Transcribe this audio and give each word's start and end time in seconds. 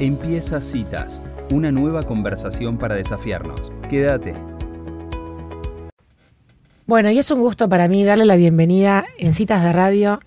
Empieza 0.00 0.60
Citas, 0.60 1.20
una 1.52 1.70
nueva 1.70 2.02
conversación 2.02 2.78
para 2.78 2.96
desafiarnos. 2.96 3.70
Quédate. 3.88 4.34
Bueno, 6.84 7.12
y 7.12 7.18
es 7.20 7.30
un 7.30 7.38
gusto 7.38 7.68
para 7.68 7.86
mí 7.86 8.02
darle 8.02 8.24
la 8.24 8.34
bienvenida 8.34 9.04
en 9.18 9.32
Citas 9.32 9.62
de 9.62 9.72
Radio 9.72 10.18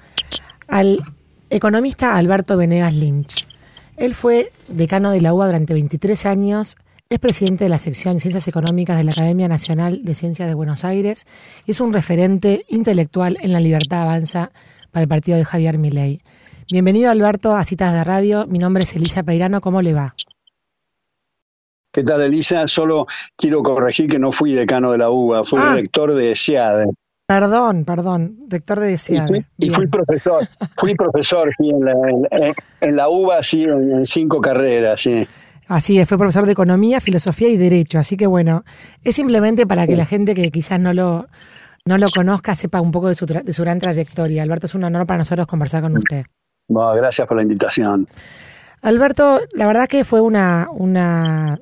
al 0.70 1.04
economista 1.50 2.16
Alberto 2.16 2.56
Venegas 2.56 2.94
Lynch. 2.94 3.46
Él 3.98 4.16
fue 4.16 4.54
decano 4.70 5.12
de 5.12 5.20
la 5.20 5.34
UBA 5.34 5.48
durante 5.48 5.74
23 5.74 6.26
años, 6.28 6.78
es 7.10 7.20
presidente 7.20 7.66
de 7.66 7.70
la 7.70 7.80
sección 7.80 8.22
Ciencias 8.22 8.48
Económicas 8.48 8.96
de 8.96 9.04
la 9.04 9.12
Academia 9.12 9.50
Nacional 9.50 10.06
de 10.06 10.16
Ciencias 10.16 10.48
de 10.48 10.54
Buenos 10.54 10.86
Aires 10.86 11.26
y 11.66 11.72
es 11.72 11.82
un 11.82 11.92
referente 11.92 12.64
intelectual 12.70 13.38
en 13.42 13.52
la 13.52 13.60
libertad 13.60 14.04
avanza 14.04 14.52
para 14.92 15.04
el 15.04 15.10
partido 15.10 15.38
de 15.38 15.44
Javier 15.44 15.78
Milei. 15.78 16.22
Bienvenido 16.70 17.10
Alberto 17.10 17.56
a 17.56 17.64
Citas 17.64 17.94
de 17.94 18.04
Radio. 18.04 18.46
Mi 18.46 18.60
nombre 18.60 18.84
es 18.84 18.94
Elisa 18.94 19.24
Peirano. 19.24 19.62
¿Cómo 19.62 19.82
le 19.82 19.94
va? 19.94 20.14
¿Qué 21.94 22.04
tal, 22.04 22.22
Elisa? 22.22 22.68
Solo 22.68 23.08
quiero 23.38 23.64
corregir 23.64 24.10
que 24.10 24.20
no 24.20 24.34
fui 24.34 24.52
decano 24.52 24.92
de 24.92 24.98
la 24.98 25.10
UBA, 25.10 25.46
fui 25.46 25.62
ah. 25.64 25.76
rector 25.76 26.14
de 26.14 26.36
SEADE. 26.36 26.88
Perdón, 27.26 27.86
perdón, 27.86 28.40
rector 28.50 28.82
de 28.82 28.98
SEADE. 28.98 29.46
Y, 29.58 29.70
fui, 29.70 29.88
profesor, 29.88 30.46
fui 30.76 30.94
profesor 30.94 31.50
en, 31.60 32.96
la, 32.98 33.08
UBA, 33.08 33.44
sí, 33.44 33.64
en, 33.64 34.04
cinco 34.06 34.42
carreras, 34.42 35.00
sí. 35.00 35.26
Así 35.70 36.00
es, 36.00 36.08
fue 36.10 36.18
profesor 36.18 36.46
de 36.46 36.52
Economía, 36.52 37.00
Filosofía 37.00 37.48
y 37.48 37.56
Derecho. 37.56 37.98
Así 37.98 38.18
que 38.18 38.28
bueno, 38.28 38.66
es 39.06 39.16
simplemente 39.16 39.66
para 39.66 39.88
que 39.88 39.96
la 39.96 40.06
gente 40.06 40.36
que 40.36 40.50
quizás 40.50 40.82
no 40.82 40.92
lo, 40.92 41.28
no 41.86 41.98
lo 41.98 42.08
conozca 42.14 42.56
sepa 42.56 42.82
un 42.82 42.92
poco 42.92 43.08
de 43.08 43.16
su, 43.16 43.26
de 43.26 43.54
su 43.54 43.64
gran 43.64 43.80
trayectoria. 43.80 44.44
Alberto, 44.44 44.66
es 44.66 44.76
un 44.76 44.84
honor 44.84 45.08
para 45.08 45.20
nosotros 45.20 45.48
conversar 45.48 45.82
con 45.82 45.98
usted 45.98 46.26
gracias 46.68 47.28
por 47.28 47.38
la 47.38 47.44
invitación. 47.44 48.08
Alberto, 48.82 49.40
la 49.54 49.68
verdad 49.68 49.88
que 49.88 50.04
fue 50.04 50.22
una, 50.22 50.68
una 50.72 51.60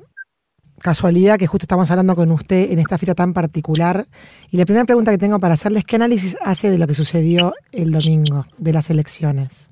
casualidad 0.86 1.40
que 1.40 1.48
justo 1.48 1.64
estamos 1.64 1.90
hablando 1.90 2.16
con 2.16 2.30
usted 2.32 2.72
en 2.72 2.80
esta 2.80 2.98
fecha 2.98 3.16
tan 3.16 3.34
particular. 3.34 4.06
Y 4.52 4.58
la 4.58 4.66
primera 4.66 4.86
pregunta 4.86 5.12
que 5.12 5.18
tengo 5.18 5.40
para 5.40 5.56
hacerle 5.56 5.80
es, 5.80 5.86
¿qué 5.86 5.96
análisis 5.96 6.38
hace 6.42 6.70
de 6.70 6.78
lo 6.78 6.88
que 6.88 6.94
sucedió 6.94 7.54
el 7.72 7.92
domingo, 7.92 8.46
de 8.58 8.74
las 8.74 8.90
elecciones? 8.90 9.70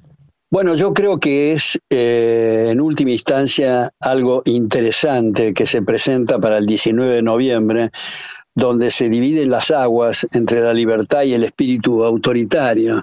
Bueno, 0.50 0.76
yo 0.76 0.94
creo 0.94 1.20
que 1.20 1.54
es 1.54 1.80
eh, 1.90 2.70
en 2.70 2.80
última 2.80 3.12
instancia 3.12 3.92
algo 4.00 4.44
interesante 4.46 5.54
que 5.54 5.66
se 5.66 5.82
presenta 5.82 6.40
para 6.40 6.58
el 6.60 6.66
19 6.66 7.16
de 7.16 7.22
noviembre, 7.24 7.90
donde 8.54 8.92
se 8.92 9.10
dividen 9.10 9.50
las 9.50 9.72
aguas 9.72 10.28
entre 10.32 10.62
la 10.62 10.74
libertad 10.74 11.24
y 11.24 11.34
el 11.34 11.44
espíritu 11.44 12.04
autoritario. 12.04 13.02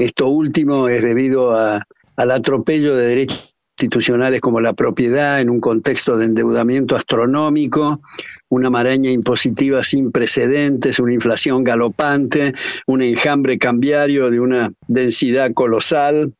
Esto 0.00 0.28
último 0.28 0.88
es 0.88 1.02
debido 1.02 1.54
al 1.54 2.30
atropello 2.30 2.96
de 2.96 3.06
derechos 3.06 3.54
institucionales 3.76 4.40
como 4.40 4.62
la 4.62 4.72
propiedad 4.72 5.42
en 5.42 5.50
un 5.50 5.60
contexto 5.60 6.16
de 6.16 6.24
endeudamiento 6.24 6.96
astronómico, 6.96 8.00
una 8.48 8.70
maraña 8.70 9.10
impositiva 9.10 9.84
sin 9.84 10.10
precedentes, 10.10 11.00
una 11.00 11.12
inflación 11.12 11.64
galopante, 11.64 12.54
un 12.86 13.02
enjambre 13.02 13.58
cambiario 13.58 14.30
de 14.30 14.40
una 14.40 14.72
densidad 14.88 15.52
colosal, 15.52 16.32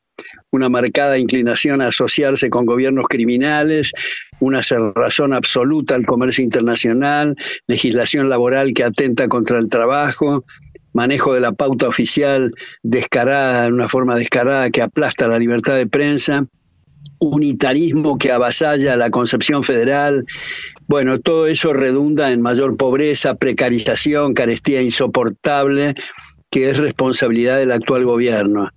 una 0.51 0.71
marcada 0.71 1.19
inclinación 1.19 1.83
a 1.83 1.89
asociarse 1.89 2.49
con 2.49 2.65
gobiernos 2.65 3.09
criminales, 3.09 3.93
una 4.39 4.63
cerrazón 4.63 5.35
absoluta 5.35 5.97
al 5.97 6.07
comercio 6.07 6.43
internacional, 6.43 7.37
legislación 7.67 8.31
laboral 8.31 8.73
que 8.73 8.85
atenta 8.85 9.29
contra 9.29 9.59
el 9.59 9.69
trabajo, 9.69 10.47
manejo 10.93 11.35
de 11.35 11.41
la 11.41 11.53
pauta 11.53 11.89
oficial 11.89 12.53
descarada, 12.83 13.65
de 13.65 13.73
una 13.73 13.89
forma 13.89 14.17
descarada 14.17 14.71
que 14.71 14.83
aplasta 14.83 15.29
la 15.29 15.39
libertad 15.39 15.77
de 15.77 15.87
prensa, 15.87 16.47
unitarismo 17.19 18.19
que 18.19 18.33
avasalla 18.33 18.97
la 18.97 19.11
concepción 19.11 19.63
federal. 19.63 20.25
Bueno, 20.87 21.21
todo 21.21 21.47
eso 21.47 21.73
redunda 21.73 22.33
en 22.33 22.43
mayor 22.43 22.77
pobreza, 22.77 23.35
precarización, 23.35 24.35
carestía 24.35 24.83
insoportable, 24.83 25.95
que 26.51 26.71
es 26.71 26.79
responsabilidad 26.79 27.59
del 27.59 27.73
actual 27.73 28.05
gobierno. 28.05 28.71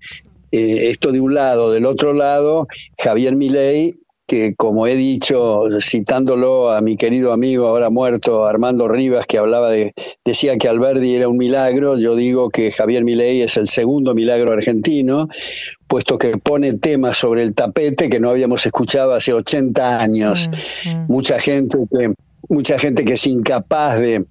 Eh, 0.51 0.89
esto 0.89 1.11
de 1.11 1.19
un 1.19 1.33
lado, 1.33 1.71
del 1.71 1.85
otro 1.85 2.13
lado, 2.13 2.67
Javier 2.97 3.35
Milei 3.35 3.95
que 4.27 4.53
como 4.55 4.87
he 4.87 4.95
dicho, 4.95 5.65
citándolo 5.81 6.71
a 6.71 6.81
mi 6.81 6.95
querido 6.95 7.33
amigo 7.33 7.67
ahora 7.67 7.89
muerto 7.89 8.45
Armando 8.45 8.87
Rivas, 8.87 9.25
que 9.27 9.37
hablaba 9.37 9.69
de, 9.69 9.93
decía 10.23 10.57
que 10.57 10.67
Alberdi 10.67 11.15
era 11.15 11.27
un 11.27 11.37
milagro, 11.37 11.97
yo 11.97 12.15
digo 12.15 12.49
que 12.49 12.71
Javier 12.71 13.03
Milei 13.03 13.41
es 13.41 13.57
el 13.57 13.67
segundo 13.67 14.15
milagro 14.15 14.53
argentino, 14.53 15.27
puesto 15.87 16.17
que 16.17 16.37
pone 16.37 16.73
temas 16.73 17.17
sobre 17.17 17.43
el 17.43 17.53
tapete 17.53 18.09
que 18.09 18.19
no 18.19 18.29
habíamos 18.29 18.65
escuchado 18.65 19.13
hace 19.13 19.33
80 19.33 19.99
años. 19.99 20.49
Mm, 20.85 20.89
mm. 20.89 21.05
Mucha 21.07 21.39
gente 21.39 21.77
que 21.91 22.13
mucha 22.49 22.77
gente 22.77 23.05
que 23.05 23.13
es 23.13 23.25
incapaz 23.27 23.99
de 23.99 24.25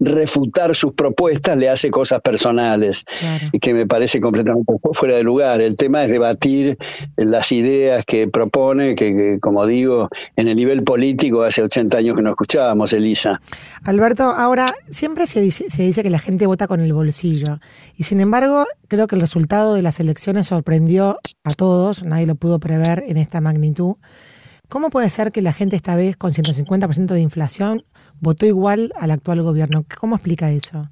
refutar 0.00 0.74
sus 0.74 0.94
propuestas 0.94 1.56
le 1.56 1.68
hace 1.68 1.90
cosas 1.90 2.20
personales 2.20 3.04
y 3.52 3.58
que 3.58 3.74
me 3.74 3.86
parece 3.86 4.20
completamente 4.20 4.72
fuera 4.92 5.16
de 5.16 5.22
lugar. 5.22 5.60
El 5.60 5.76
tema 5.76 6.04
es 6.04 6.10
debatir 6.10 6.78
las 7.16 7.52
ideas 7.52 8.04
que 8.04 8.28
propone, 8.28 8.94
que, 8.94 9.38
como 9.40 9.66
digo, 9.66 10.08
en 10.36 10.48
el 10.48 10.56
nivel 10.56 10.82
político 10.82 11.42
hace 11.42 11.62
80 11.62 11.98
años 11.98 12.16
que 12.16 12.22
no 12.22 12.30
escuchábamos, 12.30 12.92
Elisa. 12.92 13.40
Alberto, 13.84 14.24
ahora 14.24 14.72
siempre 14.90 15.26
se 15.26 15.40
dice, 15.40 15.70
se 15.70 15.82
dice 15.82 16.02
que 16.02 16.10
la 16.10 16.18
gente 16.18 16.46
vota 16.46 16.66
con 16.66 16.80
el 16.80 16.92
bolsillo 16.92 17.58
y 17.96 18.04
sin 18.04 18.20
embargo 18.20 18.66
creo 18.88 19.06
que 19.06 19.14
el 19.14 19.20
resultado 19.20 19.74
de 19.74 19.82
las 19.82 20.00
elecciones 20.00 20.48
sorprendió 20.48 21.18
a 21.44 21.50
todos, 21.50 22.04
nadie 22.04 22.26
lo 22.26 22.34
pudo 22.34 22.58
prever 22.58 23.04
en 23.06 23.16
esta 23.16 23.40
magnitud. 23.40 23.96
¿Cómo 24.68 24.90
puede 24.90 25.10
ser 25.10 25.30
que 25.30 25.42
la 25.42 25.52
gente 25.52 25.76
esta 25.76 25.94
vez 25.94 26.16
con 26.16 26.32
150% 26.32 27.06
de 27.06 27.20
inflación 27.20 27.82
votó 28.20 28.46
igual 28.46 28.92
al 28.98 29.10
actual 29.10 29.42
gobierno. 29.42 29.84
¿Cómo 29.98 30.16
explica 30.16 30.50
eso? 30.50 30.88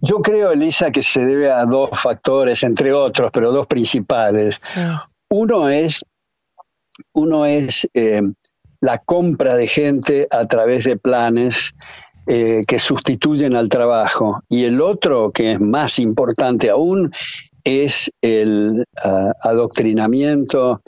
Yo 0.00 0.20
creo, 0.20 0.52
Elisa, 0.52 0.90
que 0.90 1.02
se 1.02 1.24
debe 1.24 1.50
a 1.50 1.64
dos 1.64 1.90
factores, 1.92 2.62
entre 2.62 2.92
otros, 2.92 3.30
pero 3.32 3.52
dos 3.52 3.66
principales. 3.66 4.60
Uno 5.30 5.70
es, 5.70 6.04
uno 7.14 7.46
es 7.46 7.88
eh, 7.94 8.20
la 8.80 8.98
compra 8.98 9.56
de 9.56 9.66
gente 9.66 10.28
a 10.30 10.46
través 10.46 10.84
de 10.84 10.98
planes 10.98 11.74
eh, 12.26 12.64
que 12.66 12.78
sustituyen 12.78 13.56
al 13.56 13.70
trabajo. 13.70 14.42
Y 14.48 14.64
el 14.64 14.82
otro, 14.82 15.30
que 15.32 15.52
es 15.52 15.60
más 15.60 15.98
importante 15.98 16.68
aún, 16.68 17.10
es 17.64 18.10
el 18.20 18.84
ah, 19.02 19.32
adoctrinamiento 19.42 20.82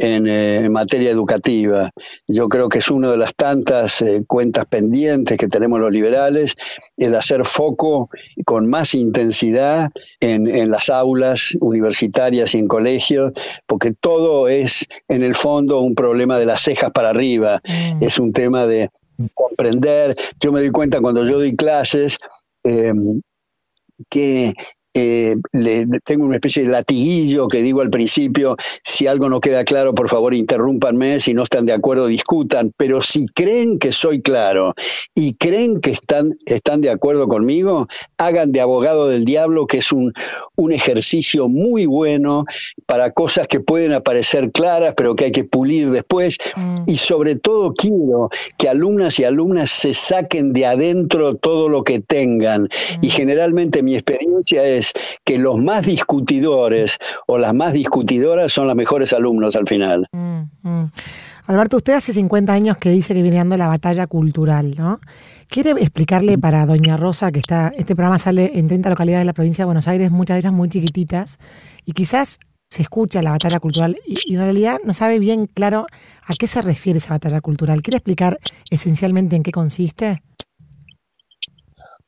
eh, 0.00 0.62
en, 0.64 0.72
materia 0.72 1.10
educativa. 1.10 1.90
Yo 2.26 2.48
creo 2.48 2.68
que 2.68 2.78
es 2.78 2.90
una 2.90 3.10
de 3.10 3.16
las 3.16 3.34
tantas 3.34 4.00
eh, 4.02 4.22
cuentas 4.26 4.66
pendientes 4.66 5.36
que 5.38 5.48
tenemos 5.48 5.80
los 5.80 5.92
liberales, 5.92 6.56
el 6.96 7.14
hacer 7.14 7.44
foco 7.44 8.08
con 8.44 8.68
más 8.68 8.94
intensidad 8.94 9.90
en, 10.20 10.70
las 10.70 10.88
aulas 10.88 11.56
universitarias 11.60 12.54
y 12.54 12.58
en 12.58 12.68
colegios, 12.68 13.32
porque 13.66 13.92
todo 13.92 14.48
es 14.48 14.86
en 15.08 15.22
el 15.22 15.34
fondo 15.34 15.80
un 15.80 15.94
problema 15.94 16.38
de 16.38 16.46
las 16.46 16.62
cejas 16.62 16.92
para 16.92 17.10
arriba, 17.10 17.60
mm. 17.66 18.04
es 18.04 18.18
un 18.18 18.32
tema 18.32 18.66
de 18.66 18.88
comprender. 19.34 20.16
Yo 20.40 20.52
me 20.52 20.60
doy 20.60 20.70
cuenta 20.70 21.00
cuando 21.00 21.24
yo 21.26 21.38
doy 21.38 21.54
clases, 21.56 22.18
eh, 22.64 22.92
que 24.08 24.54
eh, 24.92 25.36
le, 25.52 25.86
tengo 26.04 26.24
una 26.24 26.36
especie 26.36 26.64
de 26.64 26.70
latiguillo 26.70 27.46
que 27.46 27.62
digo 27.62 27.80
al 27.80 27.90
principio, 27.90 28.56
si 28.82 29.06
algo 29.06 29.28
no 29.28 29.40
queda 29.40 29.64
claro, 29.64 29.94
por 29.94 30.08
favor 30.08 30.34
interrúmpanme, 30.34 31.20
si 31.20 31.32
no 31.32 31.44
están 31.44 31.64
de 31.66 31.72
acuerdo, 31.72 32.08
discutan, 32.08 32.72
pero 32.76 33.00
si 33.00 33.26
creen 33.26 33.78
que 33.78 33.92
soy 33.92 34.20
claro 34.20 34.74
y 35.14 35.32
creen 35.34 35.80
que 35.80 35.92
están, 35.92 36.36
están 36.44 36.80
de 36.80 36.90
acuerdo 36.90 37.28
conmigo, 37.28 37.86
hagan 38.18 38.50
de 38.50 38.60
abogado 38.60 39.06
del 39.06 39.24
diablo, 39.24 39.68
que 39.68 39.78
es 39.78 39.92
un, 39.92 40.12
un 40.56 40.72
ejercicio 40.72 41.48
muy 41.48 41.86
bueno 41.86 42.44
para 42.86 43.12
cosas 43.12 43.46
que 43.46 43.60
pueden 43.60 43.92
aparecer 43.92 44.50
claras, 44.50 44.94
pero 44.96 45.14
que 45.14 45.26
hay 45.26 45.32
que 45.32 45.44
pulir 45.44 45.90
después, 45.90 46.38
mm. 46.56 46.74
y 46.86 46.96
sobre 46.96 47.36
todo 47.36 47.74
quiero 47.74 48.30
que 48.58 48.68
alumnas 48.68 49.20
y 49.20 49.24
alumnas 49.24 49.70
se 49.70 49.94
saquen 49.94 50.52
de 50.52 50.66
adentro 50.66 51.36
todo 51.36 51.68
lo 51.68 51.84
que 51.84 52.00
tengan, 52.00 52.68
y 53.00 53.06
mm. 53.06 53.10
generalmente 53.10 53.84
mi 53.84 53.94
experiencia 53.94 54.64
es 54.66 54.79
que 55.24 55.38
los 55.38 55.58
más 55.58 55.86
discutidores 55.86 56.98
o 57.26 57.38
las 57.38 57.54
más 57.54 57.72
discutidoras 57.72 58.52
son 58.52 58.66
los 58.66 58.76
mejores 58.76 59.12
alumnos 59.12 59.56
al 59.56 59.66
final. 59.66 60.06
Mm, 60.12 60.42
mm. 60.62 60.92
Alberto, 61.46 61.78
usted 61.78 61.94
hace 61.94 62.12
50 62.12 62.52
años 62.52 62.76
que 62.76 62.90
dice 62.90 63.14
que 63.14 63.22
viene 63.22 63.38
dando 63.38 63.56
la 63.56 63.66
batalla 63.66 64.06
cultural, 64.06 64.74
¿no? 64.76 65.00
¿Quiere 65.48 65.72
explicarle 65.72 66.38
para 66.38 66.64
Doña 66.64 66.96
Rosa 66.96 67.32
que 67.32 67.40
está, 67.40 67.72
este 67.76 67.96
programa 67.96 68.18
sale 68.18 68.52
en 68.54 68.68
30 68.68 68.88
localidades 68.88 69.22
de 69.22 69.26
la 69.26 69.32
provincia 69.32 69.62
de 69.62 69.66
Buenos 69.66 69.88
Aires, 69.88 70.12
muchas 70.12 70.36
de 70.36 70.38
ellas 70.38 70.52
muy 70.52 70.68
chiquititas, 70.68 71.38
y 71.84 71.92
quizás 71.92 72.38
se 72.70 72.82
escucha 72.82 73.20
la 73.20 73.32
batalla 73.32 73.58
cultural 73.58 73.96
y, 74.06 74.34
en 74.34 74.40
realidad 74.40 74.78
no 74.84 74.94
sabe 74.94 75.18
bien 75.18 75.46
claro 75.46 75.86
a 76.24 76.34
qué 76.38 76.46
se 76.46 76.62
refiere 76.62 76.98
esa 76.98 77.14
batalla 77.14 77.40
cultural. 77.40 77.82
¿Quiere 77.82 77.96
explicar 77.96 78.38
esencialmente 78.70 79.34
en 79.34 79.42
qué 79.42 79.50
consiste? 79.50 80.22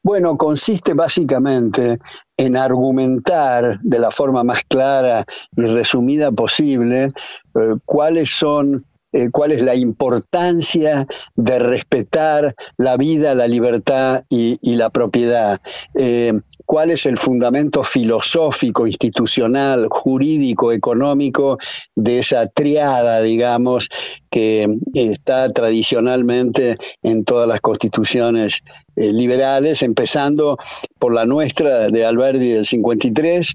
Bueno, 0.04 0.36
consiste 0.36 0.94
básicamente 0.94 1.98
en 2.36 2.56
argumentar 2.56 3.78
de 3.82 3.98
la 4.00 4.10
forma 4.10 4.42
más 4.42 4.64
clara 4.64 5.24
y 5.56 5.62
resumida 5.62 6.32
posible 6.32 7.12
eh, 7.54 7.74
cuáles 7.84 8.30
son 8.30 8.84
eh, 9.12 9.28
cuál 9.30 9.52
es 9.52 9.62
la 9.62 9.74
importancia 9.74 11.06
de 11.36 11.58
respetar 11.58 12.54
la 12.78 12.96
vida, 12.96 13.34
la 13.34 13.46
libertad 13.46 14.24
y, 14.30 14.58
la 14.74 14.88
propiedad, 14.88 15.60
eh, 15.94 16.32
cuál 16.64 16.90
es 16.90 17.04
el 17.04 17.18
fundamento 17.18 17.82
filosófico, 17.82 18.86
institucional, 18.86 19.88
jurídico, 19.90 20.72
económico 20.72 21.58
de 21.94 22.20
esa 22.20 22.46
triada, 22.46 23.20
digamos, 23.20 23.88
que 24.30 24.78
está 24.94 25.52
tradicionalmente 25.52 26.78
en 27.02 27.24
todas 27.24 27.46
las 27.46 27.60
constituciones 27.60 28.62
eh, 28.96 29.12
liberales, 29.12 29.82
empezando 29.82 30.56
por 30.98 31.12
la 31.12 31.26
nuestra 31.26 31.88
de 31.88 32.06
Alberti 32.06 32.48
del 32.48 32.64
53, 32.64 33.54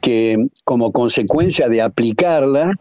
que 0.00 0.48
como 0.64 0.90
consecuencia 0.90 1.68
de 1.68 1.82
aplicarla, 1.82 2.72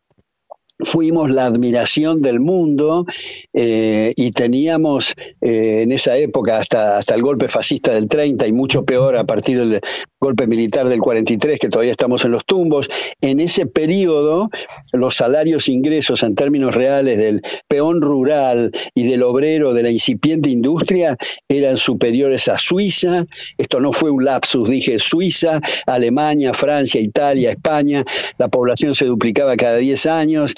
fuimos 0.79 1.31
la 1.31 1.45
admiración 1.45 2.21
del 2.21 2.39
mundo 2.39 3.05
eh, 3.53 4.13
y 4.15 4.31
teníamos 4.31 5.13
eh, 5.41 5.81
en 5.83 5.91
esa 5.91 6.17
época 6.17 6.57
hasta, 6.57 6.97
hasta 6.97 7.15
el 7.15 7.21
golpe 7.21 7.47
fascista 7.47 7.93
del 7.93 8.07
30 8.07 8.47
y 8.47 8.53
mucho 8.53 8.83
peor 8.83 9.17
a 9.17 9.23
partir 9.23 9.59
del 9.59 9.81
golpe 10.19 10.47
militar 10.47 10.89
del 10.89 10.99
43, 10.99 11.59
que 11.59 11.69
todavía 11.69 11.91
estamos 11.91 12.25
en 12.25 12.31
los 12.31 12.45
tumbos, 12.45 12.89
en 13.21 13.39
ese 13.39 13.65
periodo 13.67 14.49
los 14.91 15.15
salarios 15.15 15.69
ingresos 15.69 16.23
en 16.23 16.35
términos 16.35 16.73
reales 16.73 17.17
del 17.17 17.41
peón 17.67 18.01
rural 18.01 18.71
y 18.95 19.07
del 19.07 19.23
obrero 19.23 19.73
de 19.73 19.83
la 19.83 19.91
incipiente 19.91 20.49
industria 20.49 21.17
eran 21.47 21.77
superiores 21.77 22.47
a 22.47 22.57
Suiza, 22.57 23.25
esto 23.57 23.79
no 23.79 23.93
fue 23.93 24.09
un 24.09 24.25
lapsus, 24.25 24.69
dije 24.69 24.97
Suiza, 24.99 25.61
Alemania, 25.85 26.53
Francia, 26.53 26.99
Italia, 26.99 27.51
España, 27.51 28.03
la 28.37 28.47
población 28.47 28.95
se 28.95 29.05
duplicaba 29.05 29.55
cada 29.55 29.77
10 29.77 30.05
años, 30.07 30.55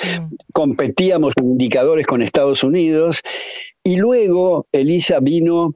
competíamos 0.54 1.34
en 1.40 1.52
indicadores 1.52 2.06
con 2.06 2.22
Estados 2.22 2.64
Unidos 2.64 3.22
y 3.84 3.98
luego 3.98 4.68
Elisa 4.72 5.20
vino 5.20 5.76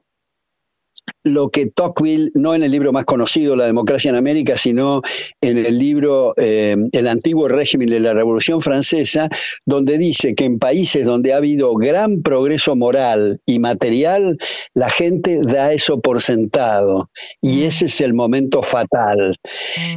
lo 1.24 1.48
que 1.48 1.66
Tocqueville, 1.66 2.30
no 2.34 2.54
en 2.54 2.62
el 2.62 2.70
libro 2.70 2.92
más 2.92 3.06
conocido, 3.06 3.56
La 3.56 3.66
democracia 3.66 4.10
en 4.10 4.14
América, 4.14 4.56
sino 4.56 5.02
en 5.40 5.58
el 5.58 5.78
libro 5.78 6.34
eh, 6.36 6.76
El 6.92 7.08
antiguo 7.08 7.48
régimen 7.48 7.88
de 7.88 8.00
la 8.00 8.12
Revolución 8.12 8.60
Francesa, 8.60 9.28
donde 9.64 9.96
dice 9.96 10.34
que 10.34 10.44
en 10.44 10.58
países 10.58 11.06
donde 11.06 11.32
ha 11.32 11.38
habido 11.38 11.74
gran 11.74 12.22
progreso 12.22 12.76
moral 12.76 13.40
y 13.46 13.58
material, 13.58 14.38
la 14.74 14.90
gente 14.90 15.40
da 15.42 15.72
eso 15.72 16.00
por 16.00 16.20
sentado. 16.20 17.10
Y 17.40 17.56
mm. 17.56 17.62
ese 17.62 17.86
es 17.86 18.00
el 18.02 18.12
momento 18.12 18.62
fatal. 18.62 19.36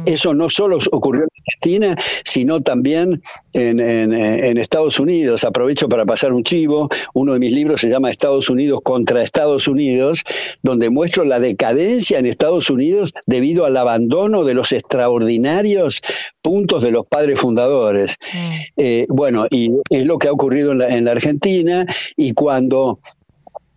Mm. 0.02 0.08
Eso 0.08 0.32
no 0.32 0.48
solo 0.48 0.78
ocurrió 0.92 1.24
en 1.24 1.28
Argentina, 1.46 1.96
sino 2.24 2.62
también 2.62 3.22
en, 3.52 3.80
en 3.80 4.56
Estados 4.56 4.98
Unidos. 4.98 5.44
Aprovecho 5.44 5.90
para 5.90 6.06
pasar 6.06 6.32
un 6.32 6.42
chivo. 6.42 6.88
Uno 7.12 7.34
de 7.34 7.38
mis 7.38 7.52
libros 7.52 7.82
se 7.82 7.90
llama 7.90 8.10
Estados 8.10 8.48
Unidos 8.48 8.80
contra 8.82 9.22
Estados 9.22 9.68
Unidos, 9.68 10.22
donde 10.62 10.88
muestra 10.98 11.24
la 11.24 11.38
decadencia 11.38 12.18
en 12.18 12.26
Estados 12.26 12.70
Unidos 12.70 13.14
debido 13.24 13.64
al 13.64 13.76
abandono 13.76 14.42
de 14.42 14.54
los 14.54 14.72
extraordinarios 14.72 16.02
puntos 16.42 16.82
de 16.82 16.90
los 16.90 17.06
padres 17.06 17.38
fundadores. 17.38 18.16
Mm. 18.34 18.54
Eh, 18.78 19.06
bueno, 19.08 19.46
y 19.48 19.70
es 19.90 20.04
lo 20.04 20.18
que 20.18 20.26
ha 20.26 20.32
ocurrido 20.32 20.72
en 20.72 20.78
la, 20.78 20.88
en 20.88 21.04
la 21.04 21.12
Argentina 21.12 21.86
y 22.16 22.32
cuando 22.32 22.98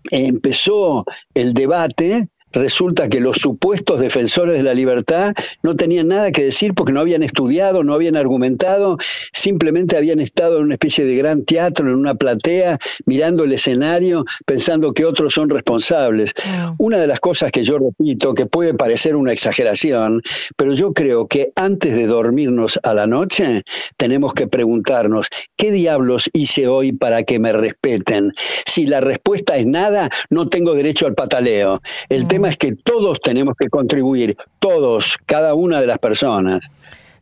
empezó 0.09 1.05
el 1.35 1.53
debate, 1.53 2.27
resulta 2.53 3.09
que 3.09 3.19
los 3.19 3.37
supuestos 3.37 3.99
defensores 3.99 4.57
de 4.57 4.63
la 4.63 4.73
libertad 4.73 5.33
no 5.63 5.75
tenían 5.75 6.09
nada 6.09 6.31
que 6.31 6.45
decir 6.45 6.73
porque 6.73 6.93
no 6.93 6.99
habían 6.99 7.23
estudiado, 7.23 7.83
no 7.83 7.93
habían 7.93 8.15
argumentado, 8.15 8.97
simplemente 9.31 9.97
habían 9.97 10.19
estado 10.19 10.57
en 10.57 10.65
una 10.65 10.75
especie 10.75 11.05
de 11.05 11.15
gran 11.15 11.43
teatro, 11.43 11.89
en 11.89 11.95
una 11.95 12.15
platea, 12.15 12.79
mirando 13.05 13.43
el 13.43 13.53
escenario, 13.53 14.25
pensando 14.45 14.93
que 14.93 15.05
otros 15.05 15.33
son 15.33 15.49
responsables. 15.49 16.33
Una 16.77 16.97
de 16.97 17.07
las 17.07 17.19
cosas 17.19 17.51
que 17.51 17.63
yo 17.63 17.77
repito, 17.77 18.33
que 18.33 18.45
puede 18.45 18.73
parecer 18.73 19.15
una 19.15 19.33
exageración, 19.33 20.21
pero 20.55 20.73
yo 20.73 20.91
creo 20.91 21.27
que 21.27 21.51
antes 21.55 21.95
de 21.95 22.07
dormirnos 22.07 22.79
a 22.83 22.93
la 22.93 23.07
noche, 23.07 23.63
tenemos 23.97 24.33
que 24.33 24.47
preguntarnos, 24.47 25.27
¿qué 25.55 25.71
diablos 25.71 26.29
hice 26.33 26.67
hoy 26.67 26.91
para 26.91 27.23
que 27.23 27.39
me 27.39 27.53
respeten? 27.53 28.33
Si 28.65 28.85
la 28.85 29.01
respuesta 29.01 29.57
es 29.57 29.65
nada, 29.65 30.09
no 30.29 30.49
tengo 30.49 30.73
derecho 30.73 31.07
al 31.07 31.15
pataleo. 31.15 31.81
El 32.09 32.27
tema 32.27 32.40
es 32.47 32.57
que 32.57 32.75
todos 32.75 33.19
tenemos 33.21 33.55
que 33.57 33.69
contribuir, 33.69 34.37
todos, 34.59 35.17
cada 35.25 35.53
una 35.53 35.81
de 35.81 35.87
las 35.87 35.99
personas. 35.99 36.61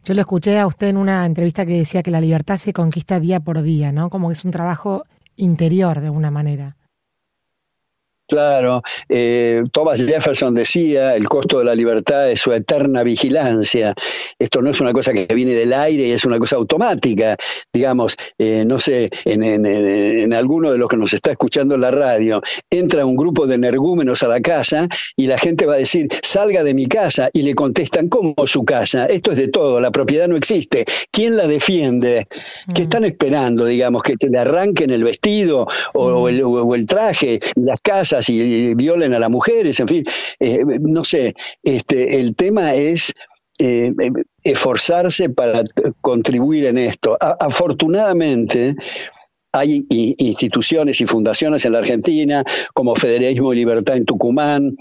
Yo 0.06 0.14
lo 0.14 0.22
escuché 0.22 0.58
a 0.58 0.68
usted 0.68 0.88
en 0.88 0.98
una 0.98 1.26
entrevista 1.26 1.66
que 1.66 1.74
decía 1.74 2.04
que 2.04 2.12
la 2.12 2.22
libertad 2.22 2.58
se 2.58 2.74
conquista 2.74 3.20
día 3.20 3.40
por 3.40 3.62
día, 3.62 3.92
¿no? 3.92 4.10
Como 4.10 4.30
que 4.30 4.34
es 4.34 4.46
un 4.46 4.52
trabajo 4.52 5.04
interior 5.36 6.00
de 6.00 6.08
alguna 6.08 6.32
manera. 6.32 6.76
Claro, 8.30 8.84
eh, 9.10 9.64
Thomas 9.72 10.06
Jefferson 10.06 10.54
decía, 10.54 11.16
el 11.16 11.28
costo 11.28 11.58
de 11.58 11.66
la 11.66 11.74
libertad 11.74 12.30
es 12.30 12.40
su 12.40 12.54
eterna 12.54 13.02
vigilancia. 13.02 13.96
Esto 14.38 14.62
no 14.62 14.70
es 14.70 14.80
una 14.80 14.94
cosa 14.94 15.14
que 15.14 15.26
viene 15.34 15.56
del 15.56 15.74
aire 15.74 16.06
y 16.06 16.12
es 16.12 16.26
una 16.26 16.38
cosa 16.38 16.58
automática. 16.58 17.36
Digamos, 17.74 18.18
eh, 18.38 18.66
no 18.68 18.80
sé, 18.80 19.10
en, 19.26 19.66
en, 19.66 20.32
alguno 20.32 20.72
de 20.72 20.78
los 20.78 20.88
que 20.88 20.98
nos 20.98 21.12
está 21.12 21.32
escuchando 21.32 21.74
en 21.74 21.82
la 21.82 21.90
radio, 21.90 22.40
entra 22.70 23.04
un 23.04 23.16
grupo 23.16 23.48
de 23.48 23.56
energúmenos 23.56 24.22
a 24.22 24.28
la 24.28 24.42
casa 24.42 24.88
y 25.16 25.26
la 25.26 25.40
gente 25.40 25.66
va 25.66 25.74
a 25.74 25.78
decir, 25.78 26.08
salga 26.22 26.64
de 26.64 26.76
mi 26.76 26.86
casa, 26.86 27.32
y 27.34 27.42
le 27.42 27.56
contestan, 27.56 28.10
¿cómo 28.10 28.36
su 28.46 28.64
casa? 28.64 29.06
Esto 29.06 29.32
es 29.32 29.38
de 29.38 29.48
todo, 29.48 29.80
la 29.80 29.90
propiedad 29.90 30.28
no 30.28 30.38
existe. 30.38 30.86
¿Quién 31.10 31.36
la 31.36 31.48
defiende? 31.48 32.28
¿Qué 32.76 32.82
mm. 32.82 32.84
están 32.84 33.06
esperando, 33.06 33.66
digamos, 33.66 34.04
que 34.04 34.14
le 34.30 34.38
arranquen 34.38 34.92
el 34.92 35.04
vestido 35.04 35.66
o, 35.96 36.30
el, 36.30 36.44
o 36.44 36.76
el 36.76 36.86
traje, 36.86 37.40
las 37.56 37.82
casas? 37.82 38.19
Y, 38.28 38.74
violen 38.74 39.14
a 39.14 39.20
las 39.20 39.30
mujeres, 39.30 39.80
en 39.80 39.88
fin, 39.88 40.04
eh, 40.40 40.64
no 40.82 41.04
sé, 41.04 41.36
este, 41.64 42.20
el 42.20 42.36
tema 42.36 42.74
es 42.74 43.14
eh, 43.60 43.92
esforzarse 44.44 45.30
para 45.30 45.64
contribuir 46.02 46.66
en 46.66 46.78
esto. 46.78 47.18
afortunadamente, 47.20 48.76
hay 49.52 49.86
instituciones 49.90 51.02
y 51.02 51.06
fundaciones 51.06 51.66
en 51.66 51.74
la 51.74 51.80
Argentina, 51.80 52.44
como 52.74 52.96
Federalismo 52.96 53.54
y 53.54 53.58
Libertad 53.58 53.98
en 53.98 54.06
Tucumán, 54.06 54.78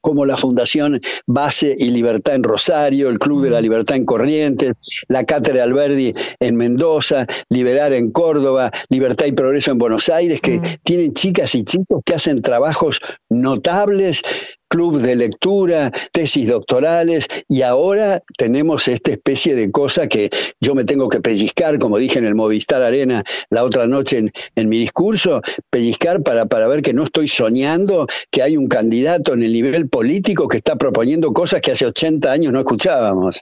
como 0.00 0.26
la 0.26 0.36
Fundación 0.36 1.00
Base 1.26 1.74
y 1.78 1.90
Libertad 1.90 2.34
en 2.34 2.42
Rosario, 2.42 3.08
el 3.08 3.18
Club 3.18 3.42
de 3.42 3.50
la 3.50 3.60
Libertad 3.60 3.96
en 3.96 4.04
Corrientes, 4.04 4.72
la 5.08 5.24
Cátedra 5.24 5.64
Alberdi 5.64 6.14
en 6.40 6.56
Mendoza, 6.56 7.26
Liberar 7.48 7.92
en 7.92 8.10
Córdoba, 8.10 8.70
Libertad 8.88 9.26
y 9.26 9.32
Progreso 9.32 9.70
en 9.70 9.78
Buenos 9.78 10.08
Aires, 10.08 10.40
que 10.40 10.60
tienen 10.84 11.14
chicas 11.14 11.54
y 11.54 11.64
chicos 11.64 12.02
que 12.04 12.14
hacen 12.14 12.42
trabajos 12.42 13.00
notables 13.28 14.22
club 14.68 15.00
de 15.00 15.16
lectura, 15.16 15.92
tesis 16.12 16.48
doctorales 16.48 17.26
y 17.48 17.62
ahora 17.62 18.22
tenemos 18.36 18.88
esta 18.88 19.12
especie 19.12 19.54
de 19.54 19.70
cosa 19.70 20.06
que 20.08 20.30
yo 20.60 20.74
me 20.74 20.84
tengo 20.84 21.08
que 21.08 21.20
pellizcar, 21.20 21.78
como 21.78 21.98
dije 21.98 22.18
en 22.18 22.26
el 22.26 22.34
Movistar 22.34 22.82
Arena 22.82 23.24
la 23.50 23.64
otra 23.64 23.86
noche 23.86 24.30
en, 24.54 24.68
mi 24.68 24.78
discurso, 24.78 25.42
pellizcar 25.70 26.22
para, 26.22 26.46
para 26.46 26.66
ver 26.66 26.82
que 26.82 26.92
no 26.92 27.04
estoy 27.04 27.28
soñando 27.28 28.06
que 28.30 28.42
hay 28.42 28.56
un 28.56 28.68
candidato 28.68 29.34
en 29.34 29.42
el 29.42 29.52
nivel 29.52 29.88
político 29.88 30.48
que 30.48 30.56
está 30.56 30.76
proponiendo 30.76 31.32
cosas 31.32 31.60
que 31.60 31.72
hace 31.72 31.86
80 31.86 32.30
años 32.30 32.52
no 32.52 32.60
escuchábamos. 32.60 33.40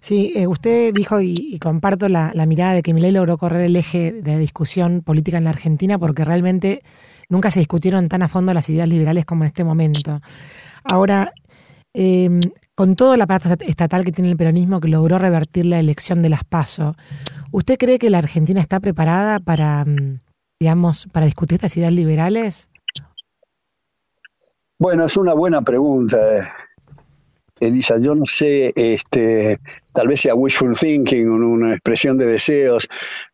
Sí, 0.00 0.32
eh, 0.36 0.46
usted 0.46 0.92
dijo 0.94 1.20
y, 1.20 1.58
comparto 1.58 2.08
la, 2.08 2.32
la 2.34 2.46
mirada 2.46 2.74
de 2.74 2.82
que 2.82 2.94
Milei 2.94 3.12
logró 3.12 3.36
correr 3.36 3.62
el 3.62 3.76
eje 3.76 4.12
de 4.12 4.38
discusión 4.38 5.02
política 5.02 5.38
en 5.38 5.44
la 5.44 5.50
Argentina 5.50 5.98
porque 5.98 6.24
realmente 6.24 6.82
nunca 7.28 7.50
se 7.50 7.60
discutieron 7.60 8.08
tan 8.08 8.22
a 8.22 8.28
fondo 8.28 8.54
las 8.54 8.68
ideas 8.70 8.88
liberales 8.88 9.24
como 9.24 9.44
en 9.44 9.48
este 9.48 9.64
momento. 9.64 10.20
Ahora, 10.84 11.32
em, 11.94 12.40
con 12.74 12.96
todo 12.96 13.14
el 13.14 13.20
aparato 13.20 13.64
estatal 13.64 14.04
que 14.04 14.12
tiene 14.12 14.30
el 14.30 14.36
peronismo 14.36 14.80
que 14.80 14.88
logró 14.88 15.18
revertir 15.18 15.66
la 15.66 15.78
elección 15.78 16.22
de 16.22 16.30
las 16.30 16.44
PASO, 16.44 16.94
¿usted 17.52 17.76
cree 17.78 17.98
que 17.98 18.10
la 18.10 18.18
Argentina 18.18 18.60
está 18.60 18.80
preparada 18.80 19.40
para, 19.40 19.84
mm, 19.84 20.20
digamos, 20.60 21.06
para 21.12 21.26
discutir 21.26 21.56
estas 21.56 21.76
ideas 21.76 21.92
liberales? 21.92 22.68
Bueno, 24.78 25.06
es 25.06 25.16
una 25.16 25.34
buena 25.34 25.62
pregunta, 25.62 26.54
Elisa. 27.58 27.98
Yo 27.98 28.14
no 28.14 28.24
sé, 28.26 28.72
este, 28.76 29.58
tal 29.92 30.06
vez 30.06 30.20
sea 30.20 30.36
wishful 30.36 30.76
thinking, 30.76 31.28
una 31.28 31.72
expresión 31.72 32.16
de 32.16 32.26
deseos. 32.26 32.86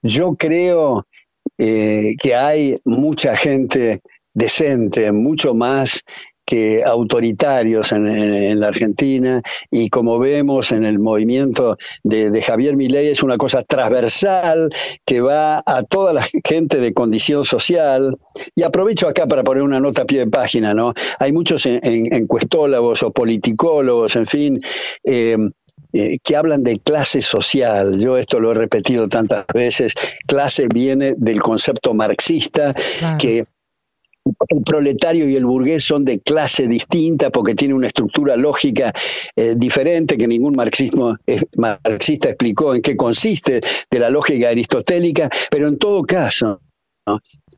Yo 0.02 0.34
creo 0.36 1.06
eh, 1.58 2.14
que 2.18 2.34
hay 2.34 2.78
mucha 2.84 3.36
gente 3.36 4.00
decente, 4.34 5.12
mucho 5.12 5.54
más 5.54 6.02
que 6.44 6.82
autoritarios 6.84 7.92
en, 7.92 8.60
la 8.60 8.68
Argentina 8.68 9.42
y 9.70 9.88
como 9.88 10.18
vemos 10.18 10.72
en 10.72 10.84
el 10.84 10.98
movimiento 10.98 11.76
de, 12.02 12.42
Javier 12.42 12.76
Milei 12.76 13.08
es 13.08 13.22
una 13.22 13.38
cosa 13.38 13.62
transversal 13.62 14.70
que 15.06 15.20
va 15.20 15.62
a 15.64 15.82
toda 15.84 16.12
la 16.12 16.22
gente 16.44 16.78
de 16.78 16.92
condición 16.92 17.44
social 17.44 18.18
y 18.54 18.62
aprovecho 18.62 19.08
acá 19.08 19.26
para 19.26 19.42
poner 19.42 19.62
una 19.62 19.80
nota 19.80 20.02
a 20.02 20.06
pie 20.06 20.20
de 20.20 20.26
página, 20.26 20.74
¿no? 20.74 20.92
Hay 21.18 21.32
muchos 21.32 21.64
encuestólogos 21.66 23.02
o 23.02 23.10
politicólogos, 23.10 24.16
en 24.16 24.26
fin, 24.26 24.60
eh, 25.04 25.36
eh, 25.96 26.18
que 26.24 26.34
hablan 26.34 26.64
de 26.64 26.80
clase 26.80 27.20
social. 27.20 28.00
Yo 28.00 28.18
esto 28.18 28.40
lo 28.40 28.50
he 28.50 28.54
repetido 28.54 29.08
tantas 29.08 29.46
veces. 29.54 29.94
Clase 30.26 30.66
viene 30.66 31.14
del 31.16 31.40
concepto 31.40 31.94
marxista 31.94 32.74
que 33.16 33.46
el 34.48 34.62
proletario 34.64 35.28
y 35.28 35.36
el 35.36 35.44
burgués 35.44 35.84
son 35.84 36.04
de 36.04 36.18
clase 36.18 36.66
distinta 36.66 37.30
porque 37.30 37.54
tiene 37.54 37.74
una 37.74 37.86
estructura 37.86 38.36
lógica 38.36 38.92
eh, 39.36 39.54
diferente 39.56 40.18
que 40.18 40.26
ningún 40.26 40.56
marxismo, 40.56 41.16
marxista 41.58 42.30
explicó 42.30 42.74
en 42.74 42.82
qué 42.82 42.96
consiste 42.96 43.60
de 43.88 43.98
la 44.00 44.10
lógica 44.10 44.48
aristotélica, 44.48 45.30
pero 45.48 45.68
en 45.68 45.78
todo 45.78 46.02
caso, 46.02 46.60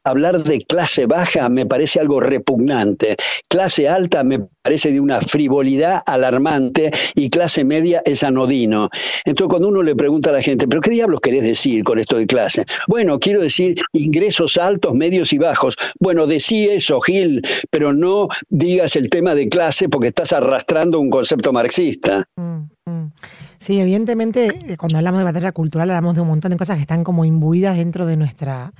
Hablar 0.02 0.42
de 0.42 0.60
clase 0.62 1.06
baja 1.06 1.48
me 1.48 1.66
parece 1.66 2.00
algo 2.00 2.20
repugnante, 2.20 3.16
clase 3.48 3.88
alta 3.88 4.24
me 4.24 4.40
parece 4.40 4.90
de 4.92 5.00
una 5.00 5.20
frivolidad 5.20 6.02
alarmante 6.04 6.90
y 7.14 7.30
clase 7.30 7.64
media 7.64 8.02
es 8.04 8.24
anodino. 8.24 8.90
Entonces 9.24 9.48
cuando 9.48 9.68
uno 9.68 9.82
le 9.82 9.94
pregunta 9.94 10.30
a 10.30 10.32
la 10.32 10.42
gente, 10.42 10.66
¿pero 10.66 10.80
qué 10.80 10.90
diablos 10.90 11.20
querés 11.20 11.44
decir 11.44 11.84
con 11.84 11.98
esto 11.98 12.16
de 12.16 12.26
clase? 12.26 12.64
Bueno, 12.88 13.20
quiero 13.20 13.40
decir 13.40 13.76
ingresos 13.92 14.58
altos, 14.58 14.94
medios 14.94 15.32
y 15.32 15.38
bajos. 15.38 15.76
Bueno, 16.00 16.26
decí 16.26 16.68
eso, 16.68 17.00
Gil, 17.00 17.42
pero 17.70 17.92
no 17.92 18.28
digas 18.48 18.96
el 18.96 19.08
tema 19.10 19.34
de 19.34 19.48
clase 19.48 19.88
porque 19.88 20.08
estás 20.08 20.32
arrastrando 20.32 20.98
un 20.98 21.10
concepto 21.10 21.52
marxista. 21.52 22.28
Mm, 22.36 22.90
mm. 22.90 23.12
Sí, 23.58 23.78
evidentemente, 23.78 24.58
eh, 24.66 24.76
cuando 24.76 24.98
hablamos 24.98 25.20
de 25.20 25.24
batalla 25.24 25.52
cultural 25.52 25.90
hablamos 25.90 26.14
de 26.16 26.20
un 26.20 26.28
montón 26.28 26.50
de 26.50 26.56
cosas 26.56 26.76
que 26.76 26.82
están 26.82 27.04
como 27.04 27.24
imbuidas 27.24 27.76
dentro 27.76 28.06
de 28.06 28.16
nuestra 28.16 28.72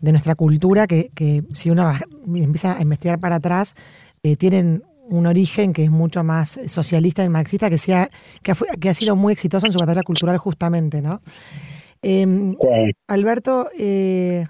de 0.00 0.12
nuestra 0.12 0.34
cultura 0.34 0.86
que, 0.86 1.10
que 1.14 1.44
si 1.52 1.70
uno 1.70 1.90
empieza 2.26 2.76
a 2.78 2.82
investigar 2.82 3.18
para 3.18 3.36
atrás, 3.36 3.74
eh, 4.22 4.36
tienen 4.36 4.82
un 5.08 5.26
origen 5.26 5.72
que 5.72 5.84
es 5.84 5.90
mucho 5.90 6.24
más 6.24 6.58
socialista 6.66 7.24
y 7.24 7.28
marxista, 7.28 7.70
que, 7.70 7.78
sea, 7.78 8.10
que, 8.42 8.52
ha, 8.52 8.56
que 8.80 8.88
ha 8.88 8.94
sido 8.94 9.16
muy 9.16 9.32
exitoso 9.32 9.66
en 9.66 9.72
su 9.72 9.78
batalla 9.78 10.02
cultural 10.02 10.36
justamente, 10.38 11.00
¿no? 11.00 11.20
Em, 12.02 12.56
Alberto, 13.06 13.68
eh, 13.78 14.46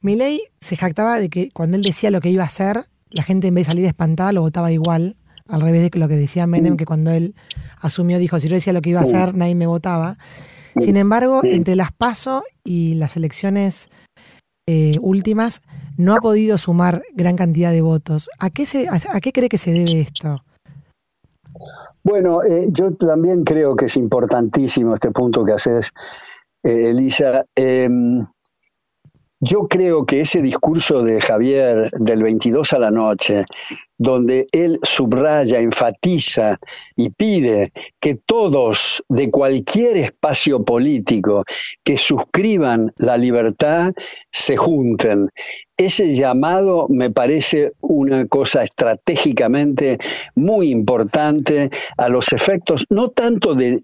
Milei 0.00 0.42
se 0.60 0.76
jactaba 0.76 1.20
de 1.20 1.28
que 1.28 1.50
cuando 1.52 1.76
él 1.76 1.82
decía 1.82 2.10
lo 2.10 2.20
que 2.20 2.30
iba 2.30 2.42
a 2.42 2.46
hacer, 2.46 2.86
la 3.10 3.22
gente 3.22 3.48
en 3.48 3.54
vez 3.54 3.66
de 3.66 3.72
salir 3.72 3.86
espantada 3.86 4.32
lo 4.32 4.42
votaba 4.42 4.72
igual, 4.72 5.16
al 5.48 5.60
revés 5.60 5.90
de 5.90 5.98
lo 5.98 6.08
que 6.08 6.16
decía 6.16 6.46
Menem, 6.46 6.76
que 6.76 6.86
cuando 6.86 7.10
él 7.10 7.34
asumió 7.80 8.18
dijo, 8.18 8.38
si 8.40 8.48
yo 8.48 8.54
decía 8.54 8.72
lo 8.72 8.80
que 8.80 8.90
iba 8.90 9.00
a 9.00 9.04
hacer, 9.04 9.34
nadie 9.34 9.54
me 9.54 9.66
votaba. 9.66 10.16
Sin 10.78 10.96
embargo, 10.96 11.42
entre 11.44 11.76
las 11.76 11.92
PASO 11.92 12.44
y 12.64 12.94
las 12.94 13.16
elecciones 13.16 13.90
eh, 14.72 14.92
últimas 15.02 15.60
no 15.98 16.14
ha 16.14 16.20
podido 16.20 16.56
sumar 16.56 17.02
gran 17.14 17.36
cantidad 17.36 17.72
de 17.72 17.82
votos. 17.82 18.30
¿A 18.38 18.48
qué, 18.48 18.64
se, 18.64 18.88
a, 18.88 19.20
qué 19.20 19.30
cree 19.30 19.50
que 19.50 19.58
se 19.58 19.72
debe 19.72 20.00
esto? 20.00 20.42
Bueno, 22.02 22.42
eh, 22.42 22.68
yo 22.70 22.90
también 22.90 23.44
creo 23.44 23.76
que 23.76 23.84
es 23.84 23.96
importantísimo 23.98 24.94
este 24.94 25.10
punto 25.10 25.44
que 25.44 25.52
haces, 25.52 25.92
eh, 26.62 26.90
Elisa. 26.90 27.44
Em, 27.54 28.24
yo 29.40 29.68
creo 29.68 30.06
que 30.06 30.22
ese 30.22 30.40
discurso 30.40 31.02
de 31.02 31.20
Javier 31.20 31.90
del 31.90 32.22
22 32.22 32.72
a 32.72 32.78
la 32.78 32.90
noche, 32.90 33.44
donde 33.98 34.46
él 34.52 34.78
subraya, 34.82 35.60
enfatiza 35.60 36.58
y 36.96 37.10
pide 37.10 37.72
que 38.00 38.14
todos 38.14 39.04
de 39.08 39.30
cualquier 39.30 39.96
espacio 39.96 40.64
político 40.64 41.44
que 41.84 41.98
suscriban 41.98 42.92
la 42.96 43.16
libertad 43.16 43.92
se 44.30 44.56
junten. 44.56 45.28
Ese 45.76 46.14
llamado 46.14 46.86
me 46.88 47.10
parece 47.10 47.72
una 47.80 48.26
cosa 48.26 48.62
estratégicamente 48.62 49.98
muy 50.34 50.70
importante 50.70 51.70
a 51.96 52.08
los 52.08 52.32
efectos, 52.32 52.86
no 52.88 53.10
tanto 53.10 53.54
de, 53.54 53.82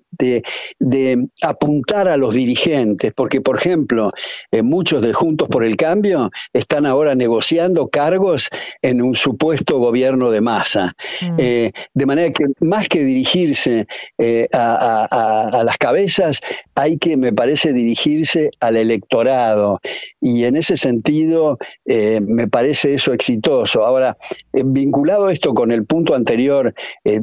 apuntar 1.43 2.09
a 2.09 2.17
los 2.17 2.35
dirigentes, 2.35 3.13
porque 3.15 3.41
por 3.41 3.57
ejemplo, 3.57 4.13
eh, 4.53 4.63
muchos 4.63 5.03
de 5.03 5.13
Juntos 5.13 5.49
por 5.49 5.65
el 5.65 5.77
Cambio 5.77 6.31
están 6.53 6.87
ahora 6.87 7.15
negociando 7.15 7.89
cargos 7.89 8.49
en 8.83 9.03
un 9.03 9.17
supuesto 9.17 9.79
gobierno 9.79 9.98
de 10.31 10.41
masa. 10.41 10.95
Mm. 11.23 11.35
Eh, 11.39 11.73
de 11.95 12.07
manera 12.07 12.31
que 12.31 12.45
más 12.61 12.89
que 12.89 13.05
dirigirse 13.05 13.87
eh, 14.19 14.49
a, 14.53 15.51
a 15.53 15.65
las 15.65 15.79
cabezas, 15.79 16.41
hay 16.75 16.99
que, 16.99 17.17
me 17.17 17.33
parece, 17.33 17.73
dirigirse 17.73 18.51
al 18.61 18.77
electorado. 18.77 19.81
Y 20.21 20.45
en 20.45 20.57
ese 20.57 20.77
sentido, 20.77 21.59
eh, 21.85 22.21
me 22.21 22.49
parece 22.49 22.95
eso 22.95 23.13
exitoso. 23.13 23.85
Ahora, 23.85 24.17
vinculado 24.53 25.31
esto 25.31 25.55
con 25.55 25.73
el 25.73 25.85
punto 25.85 26.15
anterior 26.15 26.75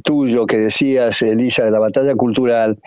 tuyo 0.03 0.45
que 0.45 0.57
decías, 0.57 1.21
Elisa, 1.21 1.63
de 1.63 1.71
la 1.71 1.79
batalla 1.79 2.15
cultural, 2.15 2.77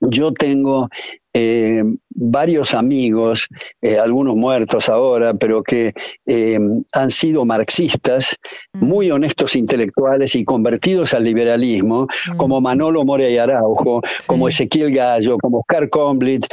yo 0.00 0.32
tengo 0.32 0.88
eh, 1.34 1.84
varios 2.10 2.74
amigos, 2.74 3.48
eh, 3.82 3.98
algunos 3.98 4.36
muertos 4.36 4.88
ahora, 4.88 5.34
pero 5.34 5.62
que 5.62 5.92
eh, 6.26 6.58
han 6.92 7.10
sido 7.10 7.44
marxistas, 7.44 8.36
mm. 8.72 8.84
muy 8.84 9.10
honestos 9.10 9.56
intelectuales 9.56 10.34
y 10.34 10.44
convertidos 10.44 11.14
al 11.14 11.24
liberalismo, 11.24 12.06
mm. 12.32 12.36
como 12.36 12.60
Manolo 12.60 13.04
Morea 13.04 13.30
y 13.30 13.38
Araujo, 13.38 14.02
como 14.26 14.48
Ezequiel 14.48 14.92
Gallo, 14.92 15.38
como 15.38 15.60
Oscar 15.60 15.88
Comblit, 15.88 16.46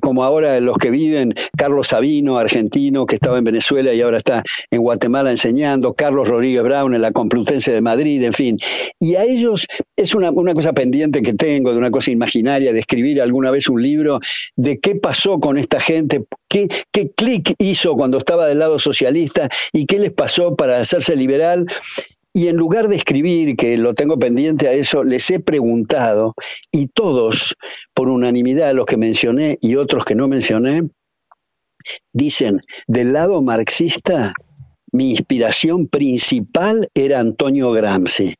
como 0.00 0.24
ahora 0.24 0.58
los 0.60 0.76
que 0.78 0.90
viven, 0.90 1.34
Carlos 1.56 1.88
Sabino, 1.88 2.38
argentino, 2.38 3.06
que 3.06 3.16
estaba 3.16 3.38
en 3.38 3.44
Venezuela 3.44 3.92
y 3.92 4.00
ahora 4.00 4.18
está 4.18 4.42
en 4.70 4.80
Guatemala 4.80 5.30
enseñando, 5.30 5.94
Carlos 5.94 6.28
Rodríguez 6.28 6.62
Brown 6.62 6.94
en 6.94 7.02
la 7.02 7.12
Complutense 7.12 7.72
de 7.72 7.80
Madrid, 7.80 8.22
en 8.24 8.32
fin. 8.32 8.58
Y 8.98 9.14
a 9.14 9.24
ellos 9.24 9.66
es 9.96 10.14
una, 10.14 10.30
una 10.30 10.54
cosa 10.54 10.72
pendiente 10.72 11.22
que 11.22 11.34
tengo, 11.34 11.72
de 11.72 11.78
una 11.78 11.90
cosa 11.90 12.10
imaginaria, 12.10 12.72
de 12.72 12.80
escribir 12.80 13.20
alguna 13.20 13.50
vez 13.50 13.68
un 13.68 13.82
libro 13.82 14.20
de 14.56 14.78
qué 14.78 14.89
pasó 14.96 15.40
con 15.40 15.58
esta 15.58 15.80
gente, 15.80 16.24
qué, 16.48 16.68
qué 16.92 17.10
clic 17.10 17.54
hizo 17.58 17.94
cuando 17.96 18.18
estaba 18.18 18.46
del 18.46 18.58
lado 18.58 18.78
socialista 18.78 19.48
y 19.72 19.86
qué 19.86 19.98
les 19.98 20.12
pasó 20.12 20.56
para 20.56 20.80
hacerse 20.80 21.16
liberal. 21.16 21.66
Y 22.32 22.46
en 22.46 22.56
lugar 22.56 22.88
de 22.88 22.96
escribir, 22.96 23.56
que 23.56 23.76
lo 23.76 23.94
tengo 23.94 24.18
pendiente 24.18 24.68
a 24.68 24.72
eso, 24.72 25.02
les 25.02 25.28
he 25.30 25.40
preguntado 25.40 26.34
y 26.70 26.86
todos, 26.86 27.56
por 27.92 28.08
unanimidad, 28.08 28.72
los 28.72 28.86
que 28.86 28.96
mencioné 28.96 29.58
y 29.60 29.74
otros 29.74 30.04
que 30.04 30.14
no 30.14 30.28
mencioné, 30.28 30.88
dicen, 32.12 32.60
del 32.86 33.12
lado 33.12 33.42
marxista, 33.42 34.32
mi 34.92 35.10
inspiración 35.10 35.86
principal 35.86 36.88
era 36.94 37.20
Antonio 37.20 37.72
Gramsci, 37.72 38.34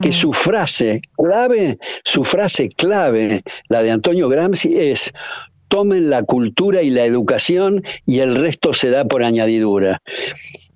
que 0.00 0.10
mm. 0.10 0.12
su 0.12 0.32
frase 0.32 1.00
clave, 1.16 1.78
su 2.04 2.24
frase 2.24 2.68
clave, 2.68 3.40
la 3.68 3.82
de 3.82 3.90
Antonio 3.90 4.28
Gramsci 4.28 4.74
es 4.76 5.12
tomen 5.74 6.08
la 6.08 6.22
cultura 6.22 6.82
y 6.82 6.90
la 6.90 7.04
educación 7.04 7.82
y 8.06 8.20
el 8.20 8.36
resto 8.36 8.74
se 8.74 8.90
da 8.90 9.06
por 9.06 9.24
añadidura. 9.24 10.00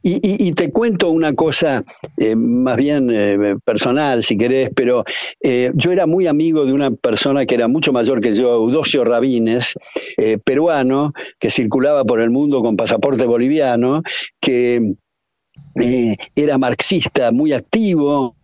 Y, 0.02 0.52
te 0.52 0.72
cuento 0.72 1.10
una 1.10 1.34
cosa 1.34 1.84
eh, 2.16 2.34
más 2.34 2.76
bien 2.76 3.08
eh, 3.12 3.56
personal, 3.64 4.24
si 4.24 4.36
querés, 4.36 4.70
pero 4.74 5.04
eh, 5.40 5.70
yo 5.74 5.92
era 5.92 6.06
muy 6.06 6.26
amigo 6.26 6.64
de 6.64 6.72
una 6.72 6.90
persona 6.90 7.46
que 7.46 7.54
era 7.54 7.68
mucho 7.68 7.92
mayor 7.92 8.20
que 8.20 8.34
yo, 8.34 8.54
Eudocio 8.54 9.04
Rabines, 9.04 9.74
peruano, 10.44 11.12
que 11.38 11.50
circulaba 11.50 12.04
por 12.04 12.20
el 12.20 12.30
mundo 12.30 12.60
con 12.60 12.76
pasaporte 12.76 13.24
boliviano, 13.24 14.02
que 14.40 14.94
era 16.34 16.58
marxista, 16.58 17.30
muy 17.30 17.52
activo, 17.52 18.34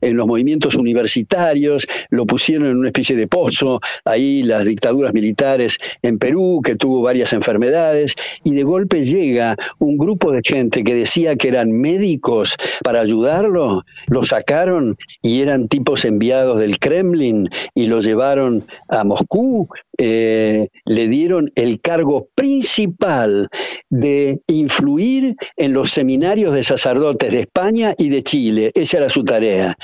en 0.00 0.16
los 0.16 0.26
movimientos 0.26 0.74
universitarios, 0.74 1.86
lo 2.10 2.26
pusieron 2.26 2.68
en 2.68 2.76
una 2.76 2.88
especie 2.88 3.16
de 3.16 3.26
pozo, 3.26 3.80
ahí 4.04 4.42
las 4.42 4.64
dictaduras 4.64 5.12
militares 5.12 5.78
en 6.02 6.18
Perú, 6.18 6.60
que 6.64 6.76
tuvo 6.76 7.02
varias 7.02 7.32
enfermedades, 7.32 8.14
y 8.44 8.54
de 8.54 8.62
golpe 8.62 9.04
llega 9.04 9.56
un 9.78 9.96
grupo 9.96 10.32
de 10.32 10.40
gente 10.44 10.84
que 10.84 10.94
decía 10.94 11.36
que 11.36 11.48
eran 11.48 11.72
médicos 11.72 12.56
para 12.82 13.00
ayudarlo, 13.00 13.84
lo 14.06 14.24
sacaron 14.24 14.96
y 15.22 15.40
eran 15.40 15.68
tipos 15.68 16.04
enviados 16.04 16.58
del 16.58 16.78
Kremlin 16.78 17.48
y 17.74 17.86
lo 17.86 18.00
llevaron 18.00 18.66
a 18.88 19.04
Moscú, 19.04 19.68
eh, 20.02 20.68
le 20.86 21.08
dieron 21.08 21.50
el 21.56 21.82
cargo 21.82 22.30
principal 22.34 23.50
de 23.90 24.40
influir 24.46 25.36
en 25.58 25.74
los 25.74 25.90
seminarios 25.90 26.54
de 26.54 26.62
sacerdotes 26.62 27.30
de 27.30 27.40
España 27.40 27.94
y 27.98 28.08
de 28.08 28.22
Chile. 28.22 28.72
Esa 28.74 28.96
era 28.96 29.10
su 29.10 29.24
tarea. 29.24 29.76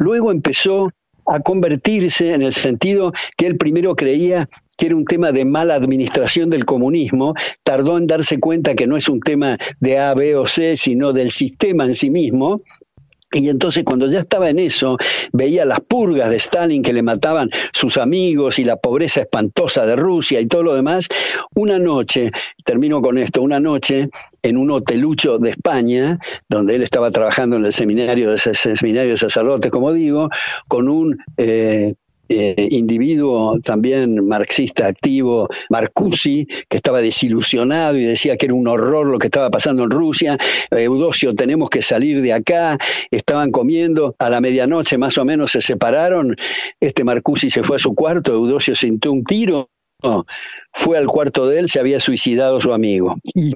Luego 0.00 0.32
empezó 0.32 0.90
a 1.24 1.38
convertirse 1.38 2.32
en 2.32 2.42
el 2.42 2.52
sentido 2.52 3.12
que 3.36 3.46
él 3.46 3.58
primero 3.58 3.94
creía 3.94 4.48
que 4.76 4.86
era 4.86 4.96
un 4.96 5.04
tema 5.04 5.30
de 5.30 5.44
mala 5.44 5.76
administración 5.76 6.50
del 6.50 6.64
comunismo, 6.64 7.34
tardó 7.62 7.96
en 7.96 8.08
darse 8.08 8.40
cuenta 8.40 8.74
que 8.74 8.88
no 8.88 8.96
es 8.96 9.08
un 9.08 9.20
tema 9.20 9.56
de 9.78 9.98
A, 9.98 10.14
B 10.14 10.34
o 10.34 10.46
C, 10.46 10.76
sino 10.76 11.12
del 11.12 11.30
sistema 11.30 11.84
en 11.84 11.94
sí 11.94 12.10
mismo, 12.10 12.62
Y 13.32 13.48
entonces 13.48 13.84
cuando 13.84 14.06
ya 14.06 14.20
estaba 14.20 14.50
en 14.50 14.58
eso, 14.58 14.96
veía 15.32 15.64
las 15.64 15.80
purgas 15.80 16.30
de 16.30 16.36
Stalin 16.36 16.82
que 16.82 16.92
le 16.92 17.02
mataban 17.02 17.50
sus 17.72 17.96
amigos 17.96 18.58
y 18.58 18.64
la 18.64 18.76
pobreza 18.76 19.20
espantosa 19.20 19.86
de 19.86 19.94
Rusia 19.94 20.40
y 20.40 20.46
todo 20.46 20.64
lo 20.64 20.74
demás. 20.74 21.06
Una 21.54 21.78
noche, 21.78 22.30
termino 22.64 23.00
con 23.00 23.18
esto, 23.18 23.42
una 23.42 23.60
noche 23.60 24.08
en 24.42 24.56
un 24.56 24.70
hotelucho 24.70 25.38
de 25.38 25.50
España, 25.50 26.18
donde 26.48 26.74
él 26.74 26.82
estaba 26.82 27.10
trabajando 27.10 27.56
en 27.56 27.64
el 27.64 27.72
seminario 27.72 28.30
de, 28.32 28.38
seminario 28.38 29.12
de 29.12 29.18
sacerdotes, 29.18 29.70
como 29.70 29.92
digo, 29.92 30.28
con 30.66 30.88
un 30.88 31.18
eh, 31.36 31.94
eh, 32.32 32.68
individuo 32.70 33.58
también 33.60 34.24
marxista 34.24 34.86
activo, 34.86 35.48
Marcusi, 35.68 36.46
que 36.68 36.76
estaba 36.76 37.02
desilusionado 37.02 37.96
y 37.96 38.04
decía 38.04 38.36
que 38.36 38.46
era 38.46 38.54
un 38.54 38.68
horror 38.68 39.08
lo 39.08 39.18
que 39.18 39.26
estaba 39.26 39.50
pasando 39.50 39.82
en 39.82 39.90
Rusia. 39.90 40.38
Eudosio, 40.70 41.34
tenemos 41.34 41.68
que 41.70 41.82
salir 41.82 42.22
de 42.22 42.32
acá. 42.32 42.78
Estaban 43.10 43.50
comiendo, 43.50 44.14
a 44.20 44.30
la 44.30 44.40
medianoche 44.40 44.96
más 44.96 45.18
o 45.18 45.24
menos 45.24 45.50
se 45.50 45.60
separaron. 45.60 46.36
Este 46.78 47.02
Marcusi 47.02 47.50
se 47.50 47.64
fue 47.64 47.76
a 47.76 47.80
su 47.80 47.96
cuarto, 47.96 48.32
Eudosio 48.32 48.76
sintió 48.76 49.10
un 49.10 49.24
tiro. 49.24 49.68
fue 50.72 50.98
al 50.98 51.08
cuarto 51.08 51.48
de 51.48 51.58
él, 51.58 51.68
se 51.68 51.80
había 51.80 51.98
suicidado 51.98 52.60
su 52.60 52.72
amigo. 52.72 53.16
Y 53.34 53.54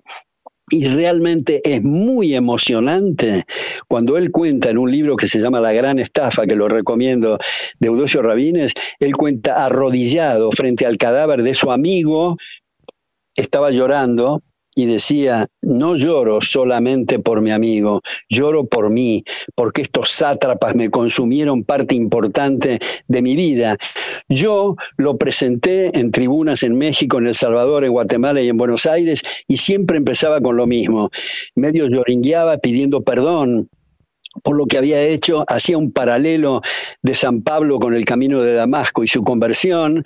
y 0.71 0.89
realmente 0.89 1.61
es 1.65 1.83
muy 1.83 2.35
emocionante 2.35 3.45
cuando 3.87 4.17
él 4.17 4.31
cuenta 4.31 4.71
en 4.71 4.79
un 4.79 4.91
libro 4.91 5.17
que 5.17 5.29
se 5.29 5.39
llama 5.39 5.61
La 5.61 5.73
Gran 5.73 5.99
Estafa, 5.99 6.47
que 6.47 6.55
lo 6.55 6.69
recomiendo, 6.69 7.39
de 7.79 7.89
Eudosio 7.89 8.23
Rabines, 8.23 8.73
él 8.99 9.15
cuenta 9.17 9.65
arrodillado 9.65 10.51
frente 10.53 10.87
al 10.87 10.97
cadáver 10.97 11.43
de 11.43 11.55
su 11.55 11.71
amigo, 11.71 12.37
estaba 13.37 13.71
llorando 13.71 14.43
y 14.75 14.87
decía, 14.87 15.47
no 15.63 15.97
lloro 15.97 16.41
solamente 16.41 17.19
por 17.19 17.41
mi 17.41 17.51
amigo, 17.51 18.03
lloro 18.29 18.67
por 18.67 18.91
mí, 18.91 19.25
porque 19.55 19.83
estos 19.83 20.11
sátrapas 20.11 20.75
me 20.75 20.91
consumieron 20.91 21.65
parte 21.65 21.95
importante 21.95 22.79
de 23.07 23.23
mi 23.23 23.37
vida. 23.37 23.77
Yo 24.29 24.77
lo 24.97 25.17
presenté 25.17 25.99
en 25.99 26.11
tribunas 26.11 26.63
en 26.63 26.77
México, 26.77 27.19
en 27.19 27.27
El 27.27 27.35
Salvador, 27.35 27.85
en 27.85 27.93
Guatemala 27.93 28.41
y 28.43 28.49
en 28.49 28.57
Buenos 28.57 28.87
Aires, 28.87 29.23
y 29.47 29.57
siempre 29.57 29.97
empezaba 29.97 30.41
con 30.41 30.57
lo 30.57 30.67
mismo. 30.67 31.11
Medio 31.55 31.87
lloringueaba 31.87 32.59
pidiendo 32.59 33.03
perdón, 33.03 33.69
por 34.43 34.57
lo 34.57 34.67
que 34.67 34.79
había 34.79 35.01
hecho, 35.01 35.45
hacía 35.47 35.79
un 35.79 35.93
paralelo 35.93 36.61
de 37.03 37.15
San 37.15 37.43
Pablo 37.43 37.79
con 37.79 37.95
el 37.95 38.05
camino 38.05 38.43
de 38.43 38.55
Damasco 38.55 39.05
y 39.05 39.09
su 39.09 39.23
conversión, 39.23 40.05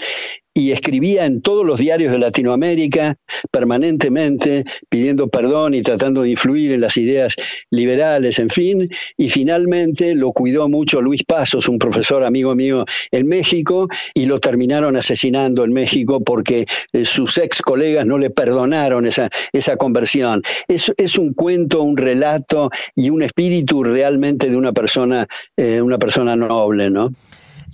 y 0.58 0.72
escribía 0.72 1.24
en 1.24 1.40
todos 1.40 1.64
los 1.64 1.78
diarios 1.78 2.10
de 2.10 2.18
Latinoamérica 2.18 3.16
permanentemente 3.52 4.64
pidiendo 4.88 5.28
perdón 5.28 5.74
y 5.74 5.82
tratando 5.82 6.22
de 6.22 6.30
influir 6.30 6.72
en 6.72 6.80
las 6.80 6.96
ideas 6.96 7.36
liberales, 7.70 8.40
en 8.40 8.50
fin, 8.50 8.88
y 9.16 9.30
finalmente 9.30 10.16
lo 10.16 10.32
cuidó 10.32 10.68
mucho 10.68 11.00
Luis 11.00 11.22
Pasos, 11.22 11.68
un 11.68 11.78
profesor 11.78 12.24
amigo 12.24 12.56
mío 12.56 12.86
en 13.12 13.28
México, 13.28 13.88
y 14.14 14.26
lo 14.26 14.40
terminaron 14.40 14.96
asesinando 14.96 15.62
en 15.62 15.72
México 15.72 16.24
porque 16.24 16.66
eh, 16.92 17.04
sus 17.04 17.38
ex 17.38 17.62
colegas 17.62 18.04
no 18.04 18.18
le 18.18 18.30
perdonaron 18.30 19.06
esa, 19.06 19.30
esa 19.52 19.76
conversión. 19.76 20.42
Es, 20.66 20.92
es 20.96 21.18
un 21.18 21.34
cuento, 21.34 21.84
un 21.84 21.96
relato 21.96 22.70
y 22.96 23.10
un 23.10 23.22
espíritu 23.22 23.84
realmente 23.84 24.50
de 24.50 24.56
una 24.56 24.72
persona, 24.72 25.28
eh, 25.56 25.80
una 25.80 25.98
persona 25.98 26.34
noble, 26.34 26.90
¿no? 26.90 27.12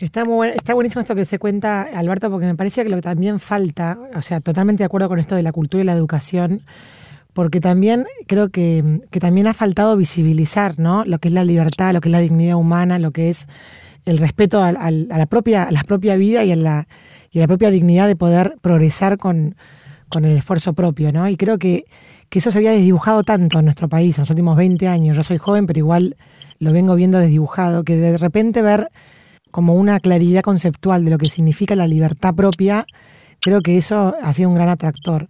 Está, 0.00 0.24
muy, 0.24 0.48
está 0.48 0.74
buenísimo 0.74 1.00
esto 1.00 1.14
que 1.14 1.24
se 1.24 1.38
cuenta, 1.38 1.82
Alberto, 1.82 2.28
porque 2.30 2.46
me 2.46 2.56
parece 2.56 2.82
que 2.82 2.90
lo 2.90 2.96
que 2.96 3.02
también 3.02 3.38
falta, 3.38 3.98
o 4.16 4.22
sea, 4.22 4.40
totalmente 4.40 4.82
de 4.82 4.86
acuerdo 4.86 5.08
con 5.08 5.18
esto 5.18 5.36
de 5.36 5.42
la 5.42 5.52
cultura 5.52 5.82
y 5.82 5.86
la 5.86 5.92
educación, 5.92 6.62
porque 7.32 7.60
también 7.60 8.06
creo 8.26 8.48
que, 8.48 9.00
también 9.20 9.46
ha 9.46 9.54
faltado 9.54 9.96
visibilizar 9.96 10.78
¿no? 10.78 11.04
lo 11.04 11.18
que 11.18 11.28
es 11.28 11.34
la 11.34 11.44
libertad, 11.44 11.92
lo 11.92 12.00
que 12.00 12.08
es 12.08 12.12
la 12.12 12.20
dignidad 12.20 12.56
humana, 12.56 12.98
lo 12.98 13.12
que 13.12 13.30
es 13.30 13.46
el 14.04 14.18
respeto 14.18 14.62
a, 14.62 14.72
la, 14.72 15.26
propia, 15.26 15.64
a 15.64 15.70
la 15.70 15.82
propia 15.84 16.16
vida 16.16 16.44
y 16.44 16.52
a 16.52 16.56
la, 16.56 16.88
y 17.30 17.38
la 17.38 17.46
propia 17.46 17.70
dignidad 17.70 18.06
de 18.06 18.16
poder 18.16 18.56
progresar 18.60 19.16
con, 19.16 19.56
con 20.08 20.24
el 20.24 20.36
esfuerzo 20.36 20.74
propio. 20.74 21.12
¿no? 21.12 21.28
Y 21.28 21.36
creo 21.36 21.58
que, 21.58 21.84
que 22.28 22.40
eso 22.40 22.50
se 22.50 22.58
había 22.58 22.72
desdibujado 22.72 23.22
tanto 23.22 23.58
en 23.58 23.64
nuestro 23.64 23.88
país 23.88 24.18
en 24.18 24.22
los 24.22 24.30
últimos 24.30 24.56
20 24.56 24.86
años. 24.88 25.16
Yo 25.16 25.22
soy 25.22 25.38
joven, 25.38 25.66
pero 25.66 25.78
igual 25.78 26.16
lo 26.58 26.72
vengo 26.72 26.94
viendo 26.94 27.18
desdibujado, 27.18 27.84
que 27.84 27.96
de 27.96 28.18
repente 28.18 28.62
ver 28.62 28.90
como 29.54 29.74
una 29.74 30.00
claridad 30.00 30.42
conceptual 30.42 31.04
de 31.04 31.12
lo 31.12 31.16
que 31.16 31.26
significa 31.26 31.76
la 31.76 31.86
libertad 31.86 32.34
propia, 32.34 32.86
creo 33.40 33.60
que 33.60 33.76
eso 33.76 34.16
ha 34.20 34.32
sido 34.32 34.48
un 34.48 34.56
gran 34.56 34.68
atractor. 34.68 35.28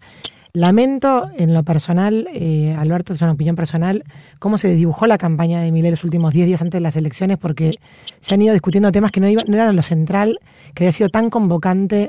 Lamento 0.54 1.28
en 1.36 1.52
lo 1.52 1.62
personal, 1.62 2.26
eh, 2.32 2.74
Alberto, 2.78 3.12
es 3.12 3.20
una 3.20 3.32
opinión 3.32 3.54
personal, 3.54 4.02
cómo 4.38 4.56
se 4.56 4.74
dibujó 4.74 5.06
la 5.06 5.18
campaña 5.18 5.60
de 5.60 5.70
Milei 5.70 5.90
los 5.90 6.04
últimos 6.04 6.32
10 6.32 6.46
días 6.46 6.62
antes 6.62 6.78
de 6.78 6.80
las 6.80 6.96
elecciones, 6.96 7.36
porque 7.36 7.72
se 8.18 8.34
han 8.34 8.40
ido 8.40 8.54
discutiendo 8.54 8.90
temas 8.92 9.12
que 9.12 9.20
no, 9.20 9.26
no 9.28 9.54
eran 9.56 9.76
lo 9.76 9.82
central, 9.82 10.38
que 10.72 10.84
había 10.84 10.92
sido 10.92 11.10
tan 11.10 11.28
convocante 11.28 12.08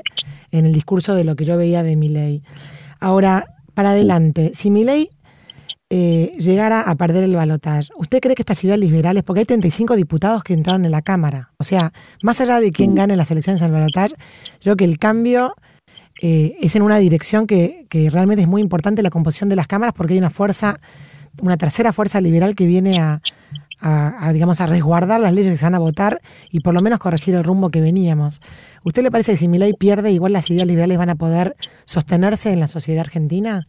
en 0.52 0.64
el 0.64 0.72
discurso 0.72 1.14
de 1.14 1.24
lo 1.24 1.36
que 1.36 1.44
yo 1.44 1.58
veía 1.58 1.82
de 1.82 1.96
Milei. 1.96 2.40
Ahora, 2.98 3.56
para 3.74 3.90
adelante, 3.90 4.52
si 4.54 4.70
Milei 4.70 5.10
eh, 5.88 6.34
llegara 6.38 6.80
a 6.80 6.96
perder 6.96 7.22
el 7.22 7.36
balotaje, 7.36 7.90
¿usted 7.96 8.18
cree 8.20 8.34
que 8.34 8.42
estas 8.42 8.62
ideas 8.64 8.78
liberales, 8.78 9.22
porque 9.22 9.40
hay 9.40 9.46
35 9.46 9.94
diputados 9.94 10.42
que 10.42 10.52
entraron 10.52 10.84
en 10.84 10.90
la 10.90 11.00
Cámara, 11.00 11.52
o 11.58 11.64
sea, 11.64 11.92
más 12.22 12.40
allá 12.40 12.58
de 12.58 12.72
quién 12.72 12.96
gane 12.96 13.14
las 13.14 13.30
elecciones 13.30 13.62
al 13.62 13.70
balotaje, 13.70 14.16
creo 14.60 14.74
que 14.76 14.84
el 14.84 14.98
cambio 14.98 15.54
eh, 16.20 16.56
es 16.60 16.74
en 16.74 16.82
una 16.82 16.96
dirección 16.96 17.46
que, 17.46 17.86
realmente 18.10 18.42
es 18.42 18.48
muy 18.48 18.62
importante 18.62 19.02
la 19.02 19.10
composición 19.10 19.48
de 19.48 19.56
las 19.56 19.68
cámaras 19.68 19.94
porque 19.94 20.14
hay 20.14 20.18
una 20.18 20.30
fuerza, 20.30 20.80
una 21.40 21.56
tercera 21.56 21.92
fuerza 21.92 22.20
liberal 22.20 22.56
que 22.56 22.66
viene 22.66 22.98
a, 22.98 24.32
digamos, 24.32 24.60
a 24.60 24.66
resguardar 24.66 25.20
las 25.20 25.34
leyes 25.34 25.52
que 25.52 25.56
se 25.56 25.66
van 25.66 25.76
a 25.76 25.78
votar 25.78 26.20
y 26.50 26.60
por 26.60 26.74
lo 26.74 26.80
menos 26.80 26.98
corregir 26.98 27.36
el 27.36 27.44
rumbo 27.44 27.70
que 27.70 27.80
veníamos. 27.80 28.40
¿Usted 28.82 29.02
le 29.02 29.10
parece 29.12 29.32
que 29.32 29.36
si 29.36 29.46
Milei 29.46 29.74
pierde, 29.74 30.10
igual 30.10 30.32
las 30.32 30.50
ideas 30.50 30.66
liberales 30.66 30.98
van 30.98 31.10
a 31.10 31.14
poder 31.14 31.54
sostenerse 31.84 32.52
en 32.52 32.58
la 32.58 32.66
sociedad 32.66 33.02
argentina? 33.02 33.68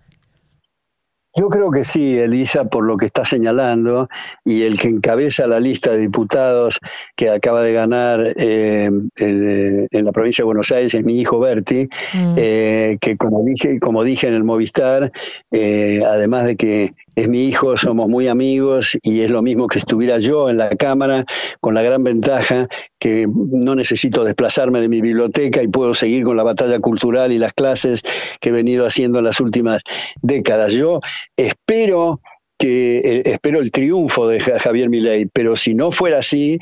Yo 1.39 1.49
creo 1.49 1.69
que 1.69 1.83
sí, 1.83 2.17
Elisa, 2.17 2.63
por 2.63 2.83
lo 2.83 2.97
que 2.97 3.05
está 3.05 3.23
señalando, 3.23 4.09
y 4.43 4.63
el 4.63 4.79
que 4.79 4.87
encabeza 4.87 5.45
la 5.45 5.59
lista 5.59 5.91
de 5.91 5.99
diputados 5.99 6.79
que 7.15 7.29
acaba 7.29 7.61
de 7.61 7.73
ganar 7.73 8.33
eh, 8.37 8.89
en 9.17 10.05
la 10.05 10.11
provincia 10.11 10.41
de 10.41 10.47
Buenos 10.47 10.71
Aires 10.71 10.95
es 10.95 11.03
mi 11.03 11.19
hijo 11.19 11.39
Berti, 11.39 11.89
mm. 12.13 12.35
eh, 12.37 12.97
que 12.99 13.17
como 13.17 13.43
dije, 13.43 13.79
como 13.79 14.03
dije 14.03 14.27
en 14.27 14.33
el 14.33 14.43
Movistar, 14.43 15.11
eh, 15.51 16.01
además 16.03 16.45
de 16.45 16.55
que 16.55 16.93
es 17.17 17.27
mi 17.27 17.47
hijo, 17.47 17.75
somos 17.77 18.07
muy 18.07 18.27
amigos 18.27 18.95
y 19.01 19.21
es 19.21 19.31
lo 19.31 19.41
mismo 19.41 19.65
que 19.65 19.79
estuviera 19.79 20.19
yo 20.19 20.51
en 20.51 20.57
la 20.57 20.69
Cámara, 20.69 21.25
con 21.59 21.73
la 21.73 21.81
gran 21.81 22.03
ventaja 22.03 22.67
que 22.99 23.25
no 23.27 23.73
necesito 23.73 24.23
desplazarme 24.23 24.81
de 24.81 24.87
mi 24.87 25.01
biblioteca 25.01 25.63
y 25.63 25.67
puedo 25.67 25.95
seguir 25.95 26.23
con 26.23 26.37
la 26.37 26.43
batalla 26.43 26.79
cultural 26.79 27.31
y 27.31 27.39
las 27.39 27.53
clases 27.53 28.03
que 28.39 28.49
he 28.49 28.51
venido 28.51 28.85
haciendo 28.85 29.17
en 29.17 29.25
las 29.25 29.39
últimas 29.39 29.81
décadas. 30.21 30.73
Yo 30.73 30.99
espero 31.35 32.21
que 32.59 32.97
eh, 32.99 33.21
espero 33.25 33.61
el 33.61 33.71
triunfo 33.71 34.27
de 34.27 34.39
Javier 34.39 34.89
Milei, 34.89 35.25
pero 35.25 35.55
si 35.55 35.73
no 35.73 35.89
fuera 35.89 36.19
así, 36.19 36.59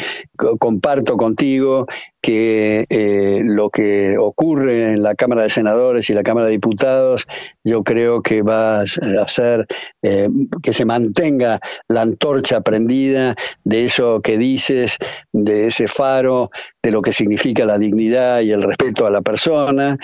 comparto 0.60 1.18
contigo 1.18 1.86
que 2.26 2.88
eh, 2.90 3.42
lo 3.44 3.70
que 3.70 4.18
ocurre 4.18 4.94
en 4.94 5.04
la 5.04 5.14
Cámara 5.14 5.44
de 5.44 5.52
Senadores 5.52 6.10
y 6.10 6.14
la 6.16 6.24
Cámara 6.24 6.48
de 6.48 6.54
Diputados, 6.54 7.28
yo 7.64 7.84
creo 7.84 8.24
que 8.24 8.42
va 8.42 8.80
a 8.80 8.84
hacer 9.22 9.68
eh, 10.02 10.28
que 10.64 10.74
se 10.74 10.86
mantenga 10.86 11.60
la 11.88 12.02
antorcha 12.02 12.62
prendida 12.62 13.36
de 13.64 13.86
eso 13.86 14.22
que 14.24 14.40
dices, 14.40 14.98
de 15.34 15.68
ese 15.68 15.88
faro, 15.88 16.50
de 16.82 16.90
lo 16.90 17.04
que 17.04 17.14
significa 17.14 17.64
la 17.64 17.78
dignidad 17.78 18.42
y 18.42 18.50
el 18.50 18.64
respeto 18.64 19.06
a 19.06 19.12
la 19.12 19.22
persona, 19.22 20.00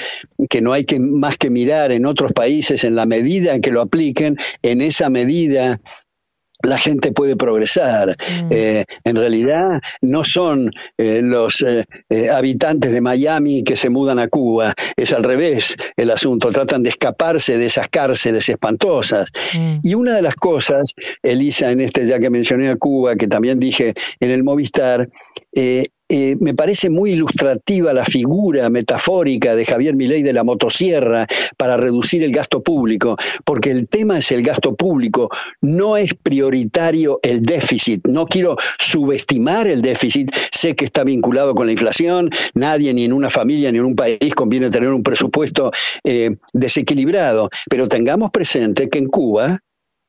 que 0.48 0.62
no 0.62 0.74
hay 0.74 0.86
que 0.86 1.00
más 1.00 1.40
que 1.40 1.50
mirar 1.50 1.92
en 1.92 2.06
otros 2.06 2.34
países 2.34 2.84
en 2.84 2.94
la 2.94 3.08
medida 3.08 3.56
en 3.56 3.62
que 3.62 3.72
lo 3.72 3.82
apliquen, 3.82 4.38
en 4.62 4.84
esa 4.84 5.10
medida 5.10 5.80
la 6.64 6.78
gente 6.78 7.12
puede 7.12 7.36
progresar. 7.36 8.10
Mm. 8.10 8.48
Eh, 8.52 8.86
en 9.04 9.16
realidad 9.16 9.82
no 10.02 10.24
son 10.24 10.72
eh, 10.98 11.22
los 11.24 11.64
eh, 11.64 12.30
habitantes 12.30 12.92
de 12.92 13.02
Miami 13.02 13.64
que 13.64 13.76
se 13.76 13.90
mudan 13.90 14.20
a 14.20 14.28
Cuba, 14.28 14.74
es 14.96 15.14
al 15.14 15.24
revés 15.24 15.76
el 15.98 16.12
asunto, 16.12 16.50
tratan 16.50 16.84
de 16.84 16.90
escaparse 16.90 17.58
de 17.58 17.66
esas 17.66 17.88
cárceles 17.90 18.48
espantosas. 18.50 19.30
Mm. 19.54 19.78
Y 19.84 19.94
una 19.94 20.16
de 20.16 20.22
las 20.22 20.36
cosas, 20.36 20.94
Elisa, 21.24 21.72
en 21.72 21.82
este 21.82 22.06
ya 22.06 22.20
que 22.20 22.30
mencioné 22.30 22.70
a 22.70 22.76
Cuba, 22.76 23.16
que 23.16 23.28
también 23.28 23.60
dije 23.60 23.94
en 24.20 24.32
el 24.32 24.44
Movistar, 24.44 25.10
eh, 26.14 26.36
me 26.42 26.54
parece 26.54 26.90
muy 26.90 27.12
ilustrativa 27.14 27.94
la 27.94 28.04
figura 28.04 28.70
metafórica 28.70 29.56
de 29.56 29.64
Javier 29.64 29.96
Milei 29.96 30.24
de 30.24 30.34
la 30.34 30.44
motosierra 30.44 31.26
para 31.56 31.78
reducir 31.78 32.22
el 32.22 32.34
gasto 32.34 32.62
público, 32.62 33.16
porque 33.46 33.72
el 33.72 33.88
tema 33.88 34.18
es 34.18 34.30
el 34.34 34.44
gasto 34.44 34.76
público, 34.76 35.30
no 35.62 35.96
es 35.96 36.14
prioritario 36.14 37.22
el 37.24 37.44
déficit. 37.44 38.06
No 38.10 38.26
quiero 38.26 38.58
subestimar 38.78 39.68
el 39.68 39.82
déficit, 39.82 40.36
sé 40.52 40.76
que 40.76 40.84
está 40.84 41.06
vinculado 41.06 41.56
con 41.56 41.66
la 41.66 41.72
inflación, 41.72 42.30
nadie 42.56 42.94
ni 42.94 43.06
en 43.06 43.14
una 43.14 43.30
familia 43.30 43.72
ni 43.72 43.78
en 43.78 43.86
un 43.86 43.96
país 43.96 44.36
conviene 44.36 44.70
tener 44.70 44.90
un 44.90 45.04
presupuesto 45.04 45.72
eh, 46.04 46.36
desequilibrado, 46.52 47.50
pero 47.70 47.88
tengamos 47.88 48.32
presente 48.32 48.90
que 48.90 49.00
en 49.00 49.08
Cuba 49.08 49.62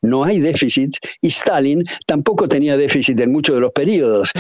no 0.03 0.25
hay 0.25 0.41
déficit 0.41 0.97
y 1.21 1.29
Stalin 1.29 1.85
tampoco 2.07 2.49
tenía 2.49 2.77
déficit 2.77 3.19
en 3.21 3.33
muchos 3.33 3.55
de 3.55 3.61
los 3.61 3.73
periodos. 3.73 4.33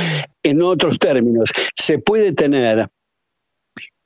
En 0.42 0.60
otros 0.62 0.98
términos, 0.98 1.50
se 1.76 1.98
puede 1.98 2.32
tener 2.32 2.88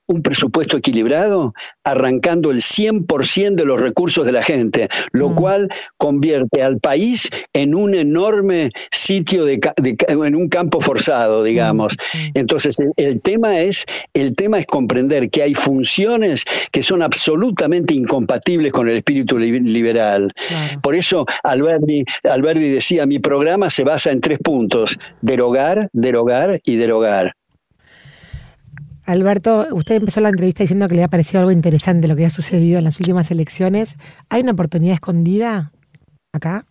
un 0.07 0.23
presupuesto 0.23 0.77
equilibrado 0.77 1.55
arrancando 1.85 2.51
el 2.51 2.59
100% 2.59 3.55
de 3.55 3.65
los 3.65 3.81
recursos 3.81 4.25
de 4.25 4.33
la 4.33 4.43
gente, 4.43 4.89
lo 5.13 5.31
mm. 5.31 5.35
cual 5.35 5.69
convierte 5.97 6.63
al 6.63 6.79
país 6.79 7.29
en 7.53 7.75
un 7.75 7.95
enorme 7.95 8.71
sitio 8.91 9.45
de, 9.45 9.61
en 10.09 10.37
un 10.37 10.49
campo 10.49 10.81
forzado, 10.81 11.43
digamos. 11.43 11.97
Mm. 11.97 12.19
Mm. 12.19 12.31
Entonces, 12.35 12.77
el, 12.97 13.21
tema 13.21 13.61
es 13.61 13.85
el 14.15 14.35
tema 14.35 14.59
es 14.59 14.67
comprender 14.67 15.31
que 15.31 15.43
hay 15.43 15.55
funciones 15.55 16.45
que 16.71 16.83
son 16.83 17.03
absolutamente 17.03 17.95
incompatibles 17.95 18.73
con 18.73 18.89
el 18.89 18.97
espíritu 18.99 19.39
liberal. 19.39 20.33
Por 20.83 20.95
eso 20.95 21.27
Alberti, 21.43 22.05
Alberti 22.25 22.69
decía, 22.71 23.07
mi 23.07 23.19
programa 23.19 23.71
se 23.71 23.85
basa 23.85 24.11
en 24.11 24.21
tres 24.21 24.39
puntos: 24.39 24.99
derogar, 25.21 25.89
derogar 25.93 26.61
y 26.65 26.77
derogar. 26.77 27.35
Alberto, 29.07 29.69
usted 29.71 29.97
empezó 29.97 30.21
la 30.21 30.31
entrevista 30.31 30.65
diciendo 30.65 30.89
que 30.89 30.97
le 30.97 31.05
ha 31.05 31.09
parecido 31.09 31.39
algo 31.41 31.53
interesante 31.53 32.09
lo 32.09 32.17
que 32.17 32.27
ha 32.27 32.31
sucedido 32.31 32.79
en 32.79 32.85
las 32.85 32.99
últimas 32.99 33.31
elecciones. 33.31 33.97
¿Hay 34.29 34.43
una 34.43 34.53
oportunidad 34.53 34.95
escondida 34.95 35.73
acá? 36.33 36.67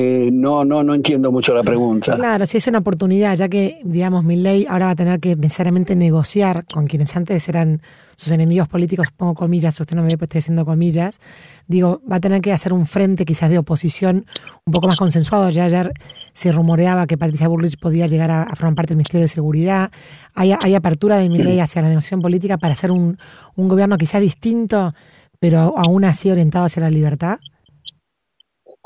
Eh, 0.00 0.30
no, 0.32 0.64
no, 0.64 0.84
no 0.84 0.94
entiendo 0.94 1.32
mucho 1.32 1.52
la 1.52 1.64
pregunta. 1.64 2.14
Claro, 2.14 2.46
sí 2.46 2.58
es 2.58 2.66
una 2.68 2.78
oportunidad, 2.78 3.34
ya 3.34 3.48
que, 3.48 3.80
digamos, 3.82 4.24
ley 4.24 4.64
ahora 4.68 4.86
va 4.86 4.92
a 4.92 4.96
tener 4.96 5.18
que 5.18 5.34
necesariamente 5.34 5.96
negociar 5.96 6.64
con 6.72 6.86
quienes 6.86 7.16
antes 7.16 7.48
eran 7.48 7.82
sus 8.14 8.30
enemigos 8.30 8.68
políticos, 8.68 9.08
pongo 9.16 9.34
comillas, 9.34 9.80
usted 9.80 9.96
no 9.96 10.02
me 10.02 10.08
ve, 10.08 10.16
pues 10.16 10.28
estoy 10.28 10.38
haciendo 10.38 10.64
comillas, 10.64 11.18
digo, 11.66 12.00
va 12.10 12.16
a 12.16 12.20
tener 12.20 12.40
que 12.40 12.52
hacer 12.52 12.72
un 12.72 12.86
frente 12.86 13.24
quizás 13.24 13.50
de 13.50 13.58
oposición 13.58 14.24
un 14.64 14.72
poco 14.72 14.86
más 14.86 14.98
consensuado. 14.98 15.50
Ya 15.50 15.64
ayer 15.64 15.92
se 16.30 16.52
rumoreaba 16.52 17.08
que 17.08 17.18
Patricia 17.18 17.48
Burrich 17.48 17.76
podía 17.76 18.06
llegar 18.06 18.30
a, 18.30 18.54
formar 18.54 18.76
parte 18.76 18.90
del 18.90 18.98
Ministerio 18.98 19.22
de 19.22 19.28
Seguridad. 19.28 19.90
Hay, 20.34 20.54
hay 20.62 20.74
apertura 20.76 21.16
de 21.16 21.28
ley 21.28 21.58
hacia 21.58 21.82
la 21.82 21.88
negociación 21.88 22.20
política 22.20 22.56
para 22.56 22.74
hacer 22.74 22.92
un, 22.92 23.18
un 23.56 23.68
gobierno 23.68 23.98
quizás 23.98 24.20
distinto, 24.20 24.94
pero 25.40 25.74
aún 25.76 26.04
así 26.04 26.30
orientado 26.30 26.66
hacia 26.66 26.82
la 26.82 26.90
libertad. 26.90 27.40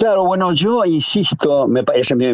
Claro, 0.03 0.25
bueno, 0.25 0.53
yo 0.53 0.85
insisto, 0.85 1.69
me 1.69 1.85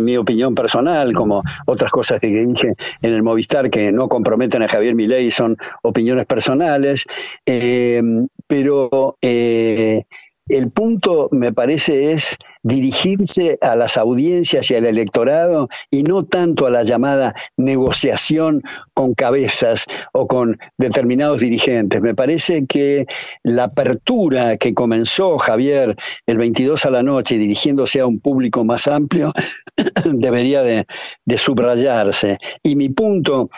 mi, 0.00 0.16
opinión 0.16 0.54
personal, 0.54 1.12
como 1.12 1.42
otras 1.66 1.92
cosas 1.92 2.18
que 2.18 2.28
dije 2.28 2.72
en 3.02 3.12
el 3.12 3.22
Movistar 3.22 3.68
que 3.68 3.92
no 3.92 4.08
comprometen 4.08 4.62
a 4.62 4.68
Javier 4.68 4.94
Milei, 4.94 5.30
son 5.30 5.54
opiniones 5.82 6.24
personales, 6.24 7.04
eh, 7.44 8.00
pero 8.46 9.18
eh, 9.20 10.06
el 10.48 10.70
punto, 10.70 11.28
me 11.30 11.52
parece, 11.52 12.12
es 12.12 12.36
dirigirse 12.62 13.58
a 13.60 13.76
las 13.76 13.96
audiencias 13.96 14.70
y 14.70 14.74
al 14.74 14.86
electorado 14.86 15.68
y 15.90 16.02
no 16.02 16.24
tanto 16.24 16.66
a 16.66 16.70
la 16.70 16.82
llamada 16.82 17.34
negociación 17.56 18.62
con 18.94 19.14
cabezas 19.14 19.86
o 20.12 20.26
con 20.26 20.58
determinados 20.76 21.40
dirigentes. 21.40 22.00
Me 22.00 22.14
parece 22.14 22.66
que 22.66 23.06
la 23.42 23.64
apertura 23.64 24.56
que 24.56 24.74
comenzó 24.74 25.38
Javier 25.38 25.96
el 26.26 26.38
22 26.38 26.84
a 26.86 26.90
la 26.90 27.02
noche 27.02 27.38
dirigiéndose 27.38 28.00
a 28.00 28.06
un 28.06 28.20
público 28.20 28.64
más 28.64 28.88
amplio 28.88 29.32
debería 30.04 30.62
de, 30.62 30.86
de 31.24 31.38
subrayarse. 31.38 32.38
Y 32.62 32.76
mi 32.76 32.88
punto 32.88 33.50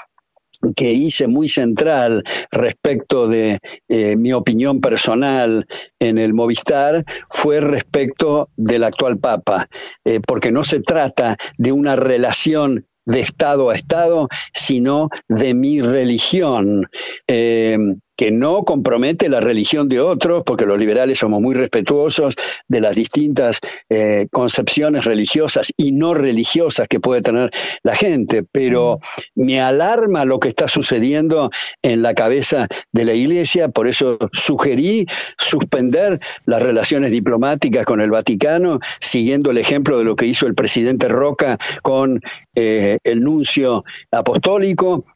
que 0.77 0.93
hice 0.93 1.27
muy 1.27 1.49
central 1.49 2.23
respecto 2.51 3.29
de 3.29 3.59
eh, 3.89 4.17
mi 4.17 4.33
opinión 4.33 4.81
personal 4.81 5.67
en 5.99 6.19
el 6.19 6.35
Movistar 6.35 7.05
fue 7.29 7.61
respecto 7.61 8.51
del 8.57 8.85
actual 8.85 9.19
Papa, 9.19 9.69
eh, 10.05 10.21
porque 10.27 10.53
no 10.53 10.65
se 10.65 10.81
trata 10.81 11.37
de 11.57 11.73
una 11.73 11.97
relación 11.97 12.87
de 13.07 13.21
Estado 13.21 13.71
a 13.71 13.75
Estado, 13.75 14.29
sino 14.53 15.09
de 15.29 15.55
mi 15.55 15.81
religión. 15.81 16.89
Eh, 17.27 17.79
que 18.21 18.31
no 18.31 18.65
compromete 18.65 19.31
la 19.31 19.41
religión 19.41 19.89
de 19.89 19.99
otros, 19.99 20.43
porque 20.45 20.67
los 20.67 20.79
liberales 20.79 21.19
somos 21.19 21.41
muy 21.41 21.55
respetuosos 21.55 22.35
de 22.69 22.83
las 22.83 22.95
distintas 22.95 23.61
eh, 23.89 24.27
concepciones 24.31 25.07
religiosas 25.07 25.73
y 25.75 25.93
no 25.93 26.13
religiosas 26.13 26.87
que 26.87 27.01
puede 27.01 27.23
tener 27.23 27.51
la 27.83 27.97
gente, 27.97 28.43
pero 28.43 29.01
mm. 29.35 29.43
me 29.43 29.63
alarma 29.63 30.27
lo 30.27 30.39
que 30.39 30.49
está 30.49 30.69
sucediendo 30.69 31.51
en 31.81 32.03
la 32.03 32.13
cabeza 32.13 32.69
de 32.93 33.07
la 33.07 33.15
Iglesia, 33.15 33.71
por 33.71 33.87
eso 33.87 34.19
sugerí 34.33 35.07
suspender 35.39 36.21
las 36.45 36.61
relaciones 36.61 37.13
diplomáticas 37.13 37.87
con 37.87 38.03
el 38.03 38.11
Vaticano, 38.11 38.81
siguiendo 39.01 39.51
el 39.51 39.57
ejemplo 39.57 39.97
de 39.97 40.05
lo 40.05 40.15
que 40.15 40.27
hizo 40.27 40.47
el 40.47 40.55
presidente 40.55 41.09
Roca 41.09 41.57
con 41.81 42.21
eh, 42.55 42.99
el 43.03 43.23
nuncio 43.23 43.83
apostólico 44.11 45.07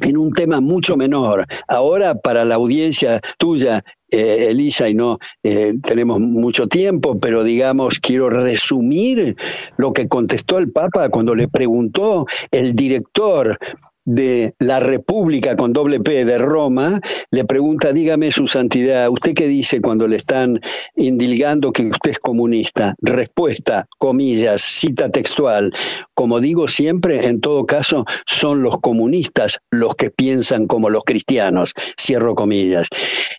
en 0.00 0.16
un 0.16 0.32
tema 0.32 0.60
mucho 0.60 0.96
menor. 0.96 1.46
Ahora, 1.68 2.14
para 2.14 2.44
la 2.44 2.56
audiencia 2.56 3.20
tuya, 3.38 3.84
eh, 4.10 4.48
Elisa, 4.50 4.88
y 4.88 4.94
no 4.94 5.18
eh, 5.42 5.74
tenemos 5.82 6.20
mucho 6.20 6.66
tiempo, 6.68 7.18
pero 7.18 7.44
digamos, 7.44 7.98
quiero 8.00 8.28
resumir 8.28 9.36
lo 9.76 9.92
que 9.92 10.08
contestó 10.08 10.58
el 10.58 10.70
Papa 10.70 11.08
cuando 11.08 11.34
le 11.34 11.48
preguntó 11.48 12.26
el 12.50 12.74
director 12.74 13.58
de 14.04 14.54
la 14.58 14.80
República 14.80 15.56
con 15.56 15.72
doble 15.72 16.00
P 16.00 16.24
de 16.24 16.38
Roma, 16.38 17.00
le 17.30 17.44
pregunta, 17.44 17.92
dígame 17.92 18.30
su 18.30 18.46
santidad, 18.46 19.08
¿usted 19.10 19.34
qué 19.34 19.46
dice 19.46 19.80
cuando 19.80 20.06
le 20.06 20.16
están 20.16 20.60
indilgando 20.96 21.72
que 21.72 21.86
usted 21.86 22.12
es 22.12 22.18
comunista? 22.18 22.94
Respuesta, 23.00 23.86
comillas, 23.98 24.62
cita 24.62 25.10
textual, 25.10 25.72
como 26.14 26.40
digo 26.40 26.68
siempre, 26.68 27.26
en 27.26 27.40
todo 27.40 27.66
caso, 27.66 28.04
son 28.26 28.62
los 28.62 28.80
comunistas 28.80 29.58
los 29.70 29.94
que 29.94 30.10
piensan 30.10 30.66
como 30.66 30.90
los 30.90 31.04
cristianos, 31.04 31.74
cierro 32.00 32.34
comillas. 32.34 32.88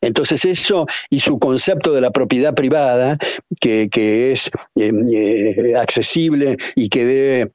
Entonces 0.01 0.45
eso 0.45 0.85
y 1.09 1.19
su 1.19 1.39
concepto 1.39 1.93
de 1.93 2.01
la 2.01 2.11
propiedad 2.11 2.53
privada, 2.53 3.17
que, 3.59 4.31
es 4.31 4.51
eh, 4.75 4.91
eh, 5.11 5.75
accesible 5.75 6.57
y 6.75 6.89
que 6.89 7.05
debe 7.05 7.51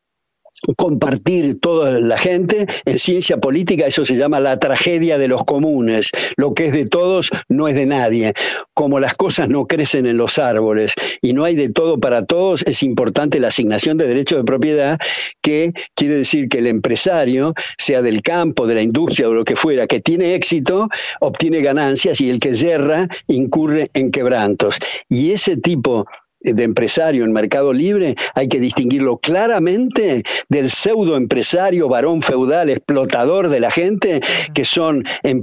compartir 0.77 1.61
toda 1.61 1.93
la 1.93 2.19
gente. 2.19 2.67
En 2.85 2.99
ciencia 2.99 3.39
política 3.39 3.87
eso 3.87 4.05
se 4.05 4.17
llama 4.17 4.41
la 4.41 4.59
tragedia 4.59 5.19
de 5.19 5.29
los 5.29 5.45
comunes. 5.45 6.11
Lo 6.37 6.55
que 6.55 6.67
es 6.67 6.73
de 6.73 6.85
todos 6.85 7.31
no 7.49 7.69
es 7.69 7.75
de 7.75 7.87
nadie. 7.87 8.35
Como 8.75 9.01
las 9.01 9.15
cosas 9.15 9.49
no 9.49 9.67
crecen 9.67 10.07
en 10.07 10.17
los 10.17 10.39
árboles 10.39 10.95
y 11.23 11.33
no 11.33 11.45
hay 11.45 11.55
de 11.55 11.69
todo 11.69 11.99
para 11.99 12.25
todos, 12.25 12.63
es 12.67 12.83
importante 12.83 13.41
la 13.41 13.49
asignación 13.49 13.99
de 13.99 14.07
derechos 14.07 14.39
de 14.39 14.45
propiedad, 14.45 14.99
que 15.43 15.73
quiere 15.95 16.17
decir 16.17 16.49
que 16.49 16.59
el 16.59 16.67
empresario, 16.67 17.55
sea 17.79 18.03
del 18.03 18.23
campo, 18.23 18.67
de 18.67 18.75
la 18.75 18.83
industria 18.83 19.29
o 19.29 19.35
lo 19.35 19.45
que 19.45 19.57
fuera, 19.57 19.87
que 19.87 20.01
tiene 20.01 20.35
éxito, 20.35 20.89
obtiene 21.21 21.61
ganancias 21.61 22.21
y 22.21 22.31
el 22.31 22.41
que 22.41 22.55
yerra 22.55 23.09
incurre 23.27 23.91
en 23.95 24.11
quebrantos. 24.11 24.79
Y 25.09 25.33
ese 25.33 25.57
tipo 25.57 26.07
de 26.07 26.28
empresario 26.41 27.25
en 27.25 27.33
mercado 27.33 27.73
libre 27.73 28.15
hay 28.35 28.49
que 28.49 28.61
distinguirlo 28.61 29.19
claramente 29.19 30.23
del 30.49 30.71
pseudo 30.71 31.17
empresario 31.17 31.89
varón 31.89 32.23
feudal 32.23 32.71
explotador 32.71 33.49
de 33.49 33.61
la 33.61 33.71
gente 33.71 34.21
que 34.55 34.65
son 34.65 35.05
eh, 35.23 35.41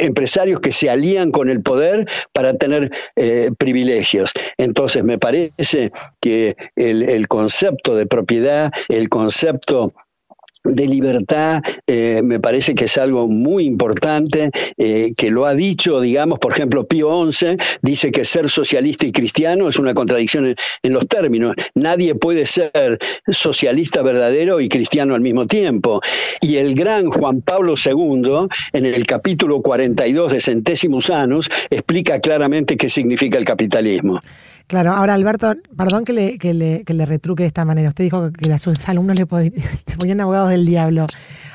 empresarios 0.00 0.60
que 0.60 0.72
se 0.72 0.90
alían 0.90 1.30
con 1.30 1.48
el 1.48 1.62
poder 1.62 2.06
para 2.32 2.54
tener 2.54 2.90
eh, 3.16 3.50
privilegios. 3.58 4.32
Entonces 4.58 5.04
me 5.04 5.18
parece 5.18 5.92
que 6.20 6.56
el, 6.76 7.02
el 7.02 7.28
concepto 7.28 7.96
de 7.96 8.06
propiedad 8.06 8.72
el 8.88 9.08
concepto 9.08 9.92
de 10.64 10.86
libertad 10.86 11.62
eh, 11.86 12.20
me 12.22 12.40
parece 12.40 12.74
que 12.74 12.84
es 12.84 12.98
algo 12.98 13.28
muy 13.28 13.64
importante, 13.64 14.50
eh, 14.76 15.12
que 15.16 15.30
lo 15.30 15.46
ha 15.46 15.54
dicho, 15.54 16.00
digamos, 16.00 16.38
por 16.38 16.52
ejemplo, 16.52 16.86
Pío 16.86 17.30
XI 17.30 17.56
dice 17.82 18.10
que 18.12 18.24
ser 18.24 18.48
socialista 18.48 19.06
y 19.06 19.12
cristiano 19.12 19.68
es 19.68 19.78
una 19.78 19.94
contradicción 19.94 20.54
en, 20.82 20.92
los 20.92 21.06
términos. 21.08 21.54
Nadie 21.74 22.14
puede 22.14 22.46
ser 22.46 22.98
socialista 23.26 24.02
verdadero 24.02 24.60
y 24.60 24.68
cristiano 24.68 25.14
al 25.14 25.20
mismo 25.20 25.46
tiempo. 25.46 26.00
Y 26.40 26.56
el 26.56 26.74
gran 26.74 27.10
Juan 27.10 27.40
Pablo 27.42 27.74
II, 27.74 28.48
en 28.72 28.86
el 28.86 29.06
capítulo 29.06 29.62
42 29.62 30.32
de 30.32 30.40
Centésimos 30.40 31.10
Anos, 31.10 31.48
explica 31.70 32.20
claramente 32.20 32.76
qué 32.76 32.88
significa 32.88 33.38
el 33.38 33.44
capitalismo. 33.44 34.20
Claro, 34.66 34.92
ahora 34.92 35.14
Alberto, 35.14 35.54
perdón 35.76 36.04
que 36.04 36.14
le 36.14 37.06
retruque 37.06 37.42
de 37.42 37.48
esta 37.48 37.64
manera. 37.64 37.88
Usted 37.88 38.04
dijo 38.04 38.30
que 38.32 38.52
a 38.52 38.58
sus 38.58 38.88
alumnos 38.88 39.18
le 39.18 39.26
se 39.86 39.96
ponían 39.98 40.20
abogados 40.20 40.51
del 40.52 40.66
diablo. 40.66 41.06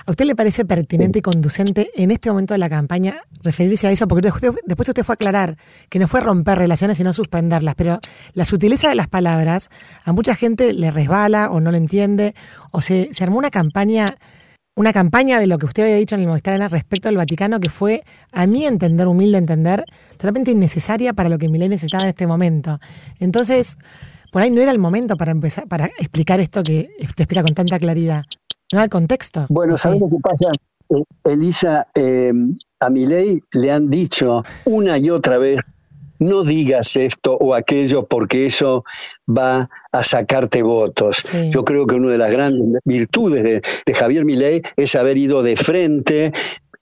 ¿A 0.05 0.11
usted 0.11 0.25
le 0.25 0.35
parece 0.35 0.65
pertinente 0.65 1.19
y 1.19 1.21
conducente 1.21 1.91
en 1.95 2.11
este 2.11 2.29
momento 2.29 2.53
de 2.53 2.59
la 2.59 2.69
campaña 2.69 3.21
referirse 3.43 3.87
a 3.87 3.91
eso? 3.91 4.07
Porque 4.07 4.29
después 4.65 4.89
usted 4.89 5.03
fue 5.03 5.13
a 5.13 5.15
aclarar 5.15 5.57
que 5.89 5.99
no 5.99 6.07
fue 6.07 6.21
romper 6.21 6.57
relaciones, 6.57 6.97
sino 6.97 7.13
suspenderlas. 7.13 7.75
Pero 7.75 7.99
la 8.33 8.45
sutileza 8.45 8.89
de 8.89 8.95
las 8.95 9.07
palabras 9.07 9.69
a 10.03 10.13
mucha 10.13 10.35
gente 10.35 10.73
le 10.73 10.91
resbala 10.91 11.49
o 11.51 11.59
no 11.59 11.71
le 11.71 11.77
entiende, 11.77 12.35
o 12.71 12.81
se, 12.81 13.09
se 13.11 13.23
armó 13.23 13.37
una 13.37 13.51
campaña 13.51 14.05
una 14.77 14.93
campaña 14.93 15.39
de 15.39 15.47
lo 15.47 15.57
que 15.57 15.65
usted 15.65 15.83
había 15.83 15.95
dicho 15.95 16.13
en 16.13 16.21
el 16.21 16.27
Movistar 16.27 16.59
respecto 16.69 17.09
al 17.09 17.17
Vaticano 17.17 17.59
que 17.59 17.67
fue, 17.67 18.03
a 18.31 18.45
mi 18.45 18.63
entender, 18.63 19.07
humilde 19.07 19.39
entender, 19.39 19.83
totalmente 20.11 20.51
innecesaria 20.51 21.13
para 21.13 21.29
lo 21.29 21.39
que 21.39 21.49
Milei 21.49 21.67
necesitaba 21.67 22.03
en 22.03 22.09
este 22.09 22.27
momento. 22.27 22.79
Entonces, 23.19 23.79
por 24.31 24.43
ahí 24.43 24.51
no 24.51 24.61
era 24.61 24.71
el 24.71 24.77
momento 24.77 25.17
para 25.17 25.31
empezar, 25.31 25.67
para 25.67 25.87
explicar 25.97 26.39
esto 26.39 26.61
que 26.61 26.91
te 27.15 27.23
explica 27.23 27.41
con 27.41 27.55
tanta 27.55 27.79
claridad. 27.79 28.23
No 28.71 28.79
era 28.79 28.83
el 28.83 28.89
contexto. 28.89 29.45
Bueno, 29.49 29.77
¿sabes 29.77 30.01
lo 30.01 30.09
que 30.09 30.17
pasa? 30.21 30.51
Eh, 30.89 31.03
Elisa, 31.25 31.87
eh, 31.95 32.33
a 32.79 32.89
Milei 32.89 33.41
le 33.53 33.71
han 33.71 33.89
dicho 33.89 34.43
una 34.65 34.97
y 34.97 35.09
otra 35.09 35.37
vez 35.37 35.59
no 36.19 36.43
digas 36.43 36.95
esto 36.95 37.37
o 37.37 37.53
aquello 37.53 38.05
porque 38.07 38.45
eso 38.47 38.83
va 39.29 39.69
a 39.91 40.03
sacarte 40.03 40.63
votos. 40.63 41.23
Yo 41.51 41.63
creo 41.63 41.85
que 41.85 41.95
una 41.95 42.09
de 42.09 42.17
las 42.17 42.31
grandes 42.31 42.81
virtudes 42.85 43.43
de, 43.43 43.61
de 43.85 43.93
Javier 43.93 44.25
Milei 44.25 44.61
es 44.75 44.95
haber 44.95 45.17
ido 45.17 45.43
de 45.43 45.55
frente, 45.55 46.33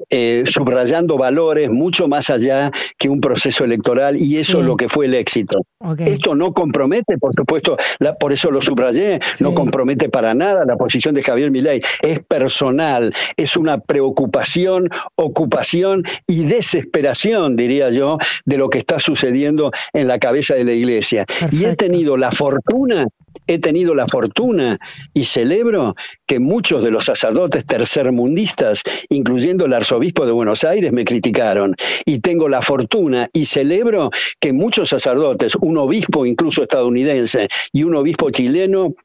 eh, 0.10 0.44
subrayando 0.46 1.18
valores 1.18 1.70
mucho 1.70 2.08
más 2.08 2.30
allá 2.30 2.72
que 2.98 3.10
un 3.10 3.22
proceso 3.22 3.64
electoral 3.64 4.22
y 4.22 4.38
eso 4.38 4.60
es 4.60 4.66
lo 4.66 4.76
que 4.76 4.90
fue 4.90 5.06
el 5.06 5.14
éxito. 5.14 5.60
Esto 6.00 6.36
no 6.36 6.54
compromete, 6.54 7.18
por 7.18 7.34
supuesto, 7.34 7.78
por 8.20 8.34
eso 8.34 8.52
lo 8.52 8.62
subrayé, 8.62 9.20
no 9.40 9.54
compromete 9.54 10.10
para 10.10 10.34
nada 10.34 10.66
la 10.66 10.78
posición 10.78 11.14
de 11.14 11.24
Javier 11.24 11.52
Milei, 11.52 11.82
es 12.02 12.20
personal, 12.20 13.14
es 13.38 13.56
una 13.56 13.80
preocupación, 13.80 14.90
ocupación 15.16 16.04
y 16.28 16.46
desesperación, 16.46 17.56
diría 17.56 17.90
yo, 17.90 18.18
de 18.46 18.58
lo 18.58 18.70
que 18.70 18.80
está 18.80 19.00
sucediendo 19.00 19.72
en 19.94 20.08
la 20.08 20.20
cabeza 20.20 20.56
de 20.56 20.64
la 20.64 20.74
iglesia. 20.74 21.26
Y 21.52 21.66
he 21.66 21.76
tenido 21.76 22.18
la 22.18 22.32
fortuna 22.32 23.08
he 23.48 23.60
tenido 23.60 23.96
la 23.96 24.08
fortuna 24.08 24.80
y 25.14 25.24
celebro 25.26 25.96
que 26.26 26.40
muchos 26.40 26.84
de 26.84 26.92
los 26.92 27.06
sacerdotes 27.06 27.66
tercermundistas, 27.66 28.84
incluyendo 29.10 29.66
el 29.66 29.74
arzobispo 29.74 30.26
de 30.26 30.32
Buenos 30.32 30.64
Aires, 30.64 30.92
me 30.92 31.06
criticaron. 31.06 31.76
Y 32.06 32.20
tengo 32.20 32.50
la 32.50 32.62
fortuna 32.62 33.30
y 33.34 33.46
celebro 33.46 34.12
que 34.40 34.54
muchos 34.54 34.90
sacerdotes, 34.90 35.56
un 35.56 35.78
obispo 35.78 36.26
incluso 36.26 36.64
estadounidense 36.64 37.48
y 37.72 37.84
un 37.84 37.96
obispo 37.96 38.30
chileno, 38.30 38.96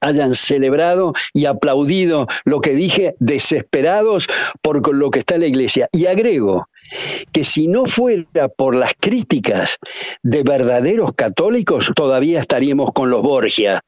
hayan 0.00 0.34
celebrado 0.34 1.12
y 1.32 1.46
aplaudido 1.46 2.26
lo 2.44 2.60
que 2.60 2.74
dije, 2.74 3.14
desesperados 3.18 4.26
por 4.62 4.94
lo 4.94 5.10
que 5.10 5.20
está 5.20 5.34
en 5.34 5.42
la 5.42 5.46
iglesia. 5.46 5.88
Y 5.92 6.06
agrego, 6.06 6.68
que 7.32 7.44
si 7.44 7.68
no 7.68 7.86
fuera 7.86 8.48
por 8.48 8.74
las 8.74 8.92
críticas 8.98 9.78
de 10.22 10.42
verdaderos 10.42 11.12
católicos, 11.14 11.92
todavía 11.94 12.40
estaríamos 12.40 12.92
con 12.92 13.10
los 13.10 13.22
Borgia. 13.22 13.80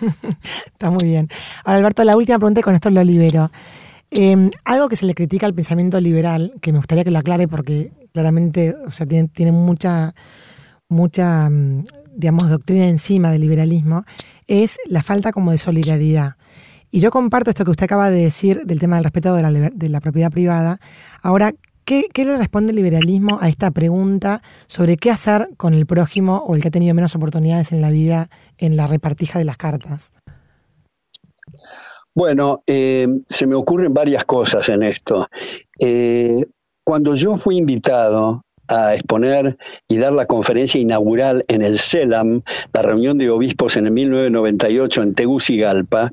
Está 0.66 0.90
muy 0.90 1.04
bien. 1.04 1.28
Ahora, 1.64 1.78
Alberto, 1.78 2.04
la 2.04 2.16
última 2.16 2.38
pregunta 2.38 2.60
y 2.60 2.62
con 2.62 2.74
esto 2.74 2.90
lo 2.90 3.02
libero. 3.02 3.50
Em, 4.10 4.50
algo 4.64 4.88
que 4.88 4.96
se 4.96 5.06
le 5.06 5.14
critica 5.14 5.46
al 5.46 5.54
pensamiento 5.54 6.00
liberal, 6.00 6.52
que 6.60 6.72
me 6.72 6.78
gustaría 6.78 7.04
que 7.04 7.10
lo 7.10 7.18
aclare 7.18 7.48
porque 7.48 7.92
claramente 8.12 8.74
o 8.86 8.90
sea, 8.90 9.06
tiene, 9.06 9.28
tiene 9.28 9.52
mucha, 9.52 10.12
mucha, 10.88 11.50
mm, 11.50 11.84
digamos, 12.14 12.48
doctrina 12.48 12.88
encima 12.88 13.30
del 13.32 13.42
liberalismo, 13.42 14.04
es 14.46 14.78
la 14.86 15.02
falta 15.02 15.32
como 15.32 15.50
de 15.50 15.58
solidaridad. 15.58 16.36
Y 16.90 17.00
yo 17.00 17.10
comparto 17.10 17.50
esto 17.50 17.64
que 17.64 17.72
usted 17.72 17.84
acaba 17.84 18.10
de 18.10 18.22
decir 18.22 18.62
del 18.64 18.78
tema 18.78 18.96
del 18.96 19.04
respeto 19.04 19.34
de 19.34 19.42
la, 19.42 19.50
de 19.50 19.88
la 19.88 20.00
propiedad 20.00 20.30
privada. 20.30 20.78
Ahora, 21.22 21.52
¿Qué, 21.86 22.10
le 22.16 22.36
responde 22.36 22.72
el 22.72 22.76
liberalismo 22.76 23.38
a 23.40 23.48
esta 23.48 23.70
pregunta 23.70 24.42
sobre 24.66 24.96
qué 24.96 25.12
hacer 25.12 25.50
con 25.56 25.72
el 25.72 25.86
prójimo 25.86 26.38
o 26.38 26.56
el 26.56 26.60
que 26.60 26.66
ha 26.66 26.72
tenido 26.72 26.96
menos 26.96 27.14
oportunidades 27.14 27.70
en 27.70 27.80
la 27.80 27.90
vida 27.90 28.28
en 28.58 28.76
la 28.76 28.88
repartija 28.88 29.38
de 29.38 29.44
las 29.44 29.56
cartas? 29.56 30.12
Bueno, 32.12 32.64
eh, 32.66 33.06
se 33.28 33.46
me 33.46 33.54
ocurren 33.54 33.94
varias 33.94 34.24
cosas 34.24 34.68
en 34.68 34.82
esto. 34.82 35.28
Eh, 35.78 36.44
cuando 36.82 37.14
yo 37.14 37.36
fui 37.36 37.56
invitado 37.56 38.42
a 38.68 38.94
exponer 38.94 39.56
y 39.88 39.98
dar 39.98 40.12
la 40.12 40.26
conferencia 40.26 40.80
inaugural 40.80 41.44
en 41.48 41.62
el 41.62 41.78
CELAM, 41.78 42.42
la 42.72 42.82
reunión 42.82 43.18
de 43.18 43.30
obispos 43.30 43.76
en 43.76 43.86
el 43.86 43.92
1998 43.92 45.02
en 45.02 45.14
Tegucigalpa, 45.14 46.12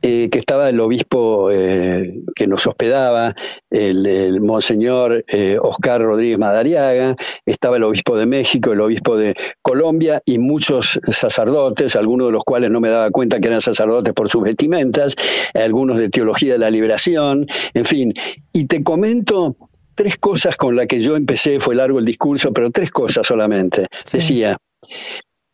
eh, 0.00 0.28
que 0.30 0.38
estaba 0.38 0.68
el 0.68 0.78
obispo 0.78 1.50
eh, 1.50 2.20
que 2.36 2.46
nos 2.46 2.64
hospedaba, 2.68 3.34
el, 3.68 4.40
monseñor 4.40 5.24
eh, 5.26 5.58
Oscar 5.60 6.00
Rodríguez 6.00 6.38
Madariaga, 6.38 7.16
estaba 7.44 7.78
el 7.78 7.82
obispo 7.82 8.16
de 8.16 8.26
México, 8.26 8.72
el 8.72 8.80
obispo 8.80 9.16
de 9.16 9.34
Colombia 9.60 10.22
y 10.24 10.38
muchos 10.38 11.00
sacerdotes, 11.10 11.96
algunos 11.96 12.28
de 12.28 12.32
los 12.32 12.44
cuales 12.44 12.70
no 12.70 12.80
me 12.80 12.90
daba 12.90 13.10
cuenta 13.10 13.40
que 13.40 13.48
eran 13.48 13.60
sacerdotes 13.60 14.14
por 14.14 14.28
sus 14.28 14.44
vestimentas, 14.44 15.16
algunos 15.52 15.98
de 15.98 16.10
Teología 16.10 16.52
de 16.52 16.58
la 16.58 16.70
Liberación, 16.70 17.48
en 17.74 17.84
fin. 17.84 18.14
Y 18.52 18.66
te 18.66 18.84
comento 18.84 19.56
tres 19.98 20.16
cosas 20.18 20.56
con 20.56 20.76
las 20.76 20.86
que 20.86 21.00
yo 21.00 21.16
empecé, 21.16 21.58
fue 21.58 21.74
largo 21.74 21.98
el 21.98 22.04
discurso, 22.04 22.52
pero 22.52 22.70
tres 22.70 22.92
cosas 22.92 23.26
solamente. 23.26 23.86
Decía, 24.12 24.56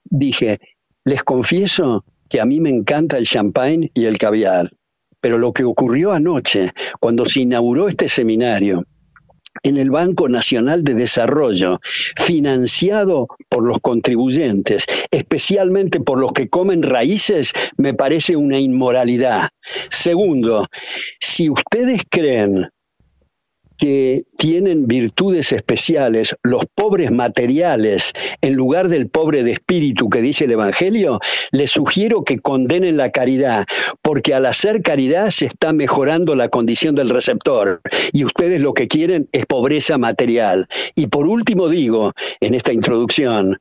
dije, 0.05 0.59
les 1.03 1.23
confieso 1.23 2.05
que 2.29 2.43
a 2.43 2.45
mí 2.45 2.61
me 2.61 2.69
encanta 2.69 3.17
el 3.17 3.25
champagne 3.25 3.91
y 3.95 4.05
el 4.05 4.19
caviar, 4.19 4.71
pero 5.19 5.39
lo 5.39 5.55
que 5.55 5.65
ocurrió 5.65 6.13
anoche, 6.13 6.73
cuando 7.01 7.25
se 7.25 7.41
inauguró 7.41 7.89
este 7.89 8.11
seminario, 8.11 8.85
en 9.63 9.79
el 9.79 9.91
Banco 9.91 10.29
Nacional 10.29 10.85
de 10.85 10.93
Desarrollo, 10.93 11.81
financiado 12.15 13.29
por 13.49 13.67
los 13.67 13.81
contribuyentes, 13.81 14.85
especialmente 15.11 16.01
por 16.01 16.19
los 16.19 16.35
que 16.35 16.49
comen 16.49 16.83
raíces, 16.83 17.55
me 17.79 17.95
parece 17.95 18.37
una 18.37 18.59
inmoralidad. 18.59 19.49
Segundo, 19.89 20.67
si 21.19 21.49
ustedes 21.49 22.03
creen 22.11 22.69
que 23.79 24.23
tienen 24.39 24.87
virtudes 24.87 25.53
especiales, 25.53 26.37
los 26.43 26.65
pobres 26.75 27.11
materiales, 27.11 28.13
en 28.41 28.55
lugar 28.55 28.89
del 28.89 29.09
pobre 29.09 29.43
de 29.43 29.53
espíritu 29.53 30.09
que 30.09 30.23
dice 30.23 30.45
el 30.45 30.53
Evangelio, 30.53 31.21
les 31.51 31.71
sugiero 31.71 32.25
que 32.25 32.39
condenen 32.39 32.97
la 32.97 33.11
caridad, 33.11 33.67
porque 34.03 34.35
al 34.35 34.47
hacer 34.47 34.83
caridad 34.83 35.31
se 35.31 35.47
está 35.47 35.73
mejorando 35.73 36.35
la 36.35 36.49
condición 36.49 36.95
del 36.95 37.11
receptor 37.11 37.81
y 38.13 38.25
ustedes 38.25 38.61
lo 38.61 38.73
que 38.73 38.89
quieren 38.89 39.29
es 39.33 39.47
pobreza 39.47 39.99
material. 39.99 40.67
Y 40.95 41.07
por 41.09 41.27
último 41.27 41.69
digo, 41.69 42.13
en 42.41 42.55
esta 42.55 42.73
introducción, 42.73 43.59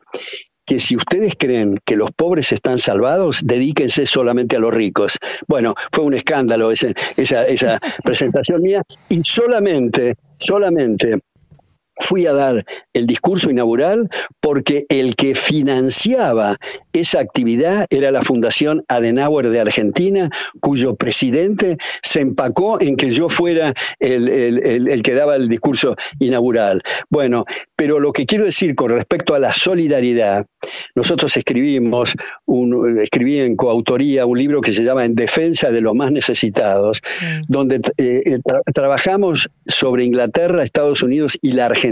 que 0.65 0.80
si 0.80 0.95
ustedes 0.95 1.34
creen 1.38 1.80
que 1.86 1.95
los 1.95 2.12
pobres 2.12 2.52
están 2.52 2.78
salvados, 2.78 3.41
dedíquense 3.43 4.06
solamente 4.06 4.56
a 4.56 4.60
los 4.60 4.73
ricos. 4.73 5.17
Bueno, 5.47 5.76
fue 5.91 6.04
un 6.06 6.13
escándalo 6.13 6.71
esa, 6.71 6.93
esa 7.15 7.80
presentación 8.04 8.62
mía 8.62 8.84
y 9.10 9.23
solamente, 9.23 10.15
solamente 10.38 11.19
fui 11.97 12.25
a 12.25 12.34
dar 12.34 12.65
el 12.93 13.08
discurso 13.08 13.49
inaugural 13.49 14.10
porque 14.39 14.86
el 14.89 15.15
que 15.15 15.36
financiaba 15.36 16.58
esa 16.91 17.19
actividad 17.19 17.86
era 17.89 18.12
la 18.12 18.23
Fundación 18.23 18.84
Adenauer 18.88 19.49
de 19.49 19.60
Argentina, 19.60 20.29
cuyo 20.60 20.95
presidente 20.95 21.77
se 22.01 22.21
empacó 22.21 22.82
en 22.82 22.97
que 22.97 23.12
yo 23.12 23.29
fuera 23.29 23.73
el, 23.99 25.01
que 25.03 25.13
daba 25.13 25.36
el 25.36 25.47
discurso 25.49 25.95
inaugural. 26.19 26.82
Bueno, 27.10 27.45
pero 27.75 27.99
lo 27.99 28.12
que 28.12 28.25
quiero 28.25 28.45
decir 28.45 28.75
con 28.75 28.89
respecto 28.89 29.36
a 29.36 29.39
la 29.39 29.53
solidaridad, 29.53 30.45
nosotros 30.95 31.36
escribimos, 31.38 32.13
un, 32.45 32.99
escribí 33.01 33.39
en 33.39 33.56
coautoría 33.56 34.25
un 34.25 34.38
libro 34.38 34.62
que 34.62 34.71
se 34.71 34.84
llama 34.84 35.06
En 35.06 35.15
defensa 35.15 35.71
de 35.71 35.82
los 35.82 35.95
más 35.95 36.12
necesitados, 36.12 37.01
mm. 37.21 37.41
donde 37.47 37.75
eh, 37.97 38.21
eh, 38.25 38.39
trabajamos 38.73 39.49
sobre 39.65 40.06
Inglaterra, 40.06 40.63
Estados 40.63 41.03
Unidos 41.03 41.38
y 41.41 41.53
la 41.53 41.65
Argentina 41.65 41.83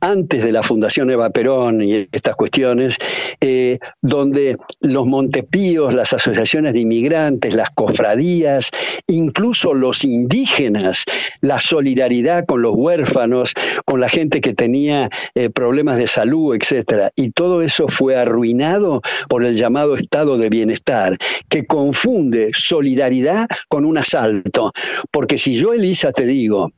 antes 0.00 0.44
de 0.44 0.52
la 0.52 0.62
Fundación 0.62 1.10
Eva 1.10 1.30
Perón 1.30 1.82
y 1.82 2.08
estas 2.12 2.36
cuestiones, 2.36 2.98
eh, 3.40 3.78
donde 4.02 4.56
los 4.80 5.06
Montepíos, 5.06 5.94
las 5.94 6.12
asociaciones 6.12 6.74
de 6.74 6.80
inmigrantes, 6.80 7.54
las 7.54 7.70
cofradías, 7.70 8.70
incluso 9.06 9.74
los 9.74 10.04
indígenas, 10.04 11.04
la 11.40 11.60
solidaridad 11.60 12.44
con 12.46 12.62
los 12.62 12.74
huérfanos, 12.74 13.54
con 13.84 14.00
la 14.00 14.08
gente 14.08 14.40
que 14.40 14.54
tenía 14.54 15.08
eh, 15.34 15.50
problemas 15.50 15.96
de 15.98 16.06
salud, 16.06 16.54
etcétera, 16.54 17.10
y 17.16 17.30
todo 17.30 17.62
eso 17.62 17.88
fue 17.88 18.16
arruinado 18.16 19.02
por 19.28 19.44
el 19.44 19.56
llamado 19.56 19.96
estado 19.96 20.38
de 20.38 20.50
bienestar, 20.50 21.16
que 21.48 21.66
confunde 21.66 22.50
solidaridad 22.52 23.48
con 23.68 23.84
un 23.84 23.98
asalto, 23.98 24.72
porque 25.10 25.38
si 25.38 25.56
yo 25.56 25.72
Elisa 25.72 26.12
te 26.12 26.26
digo 26.26 26.72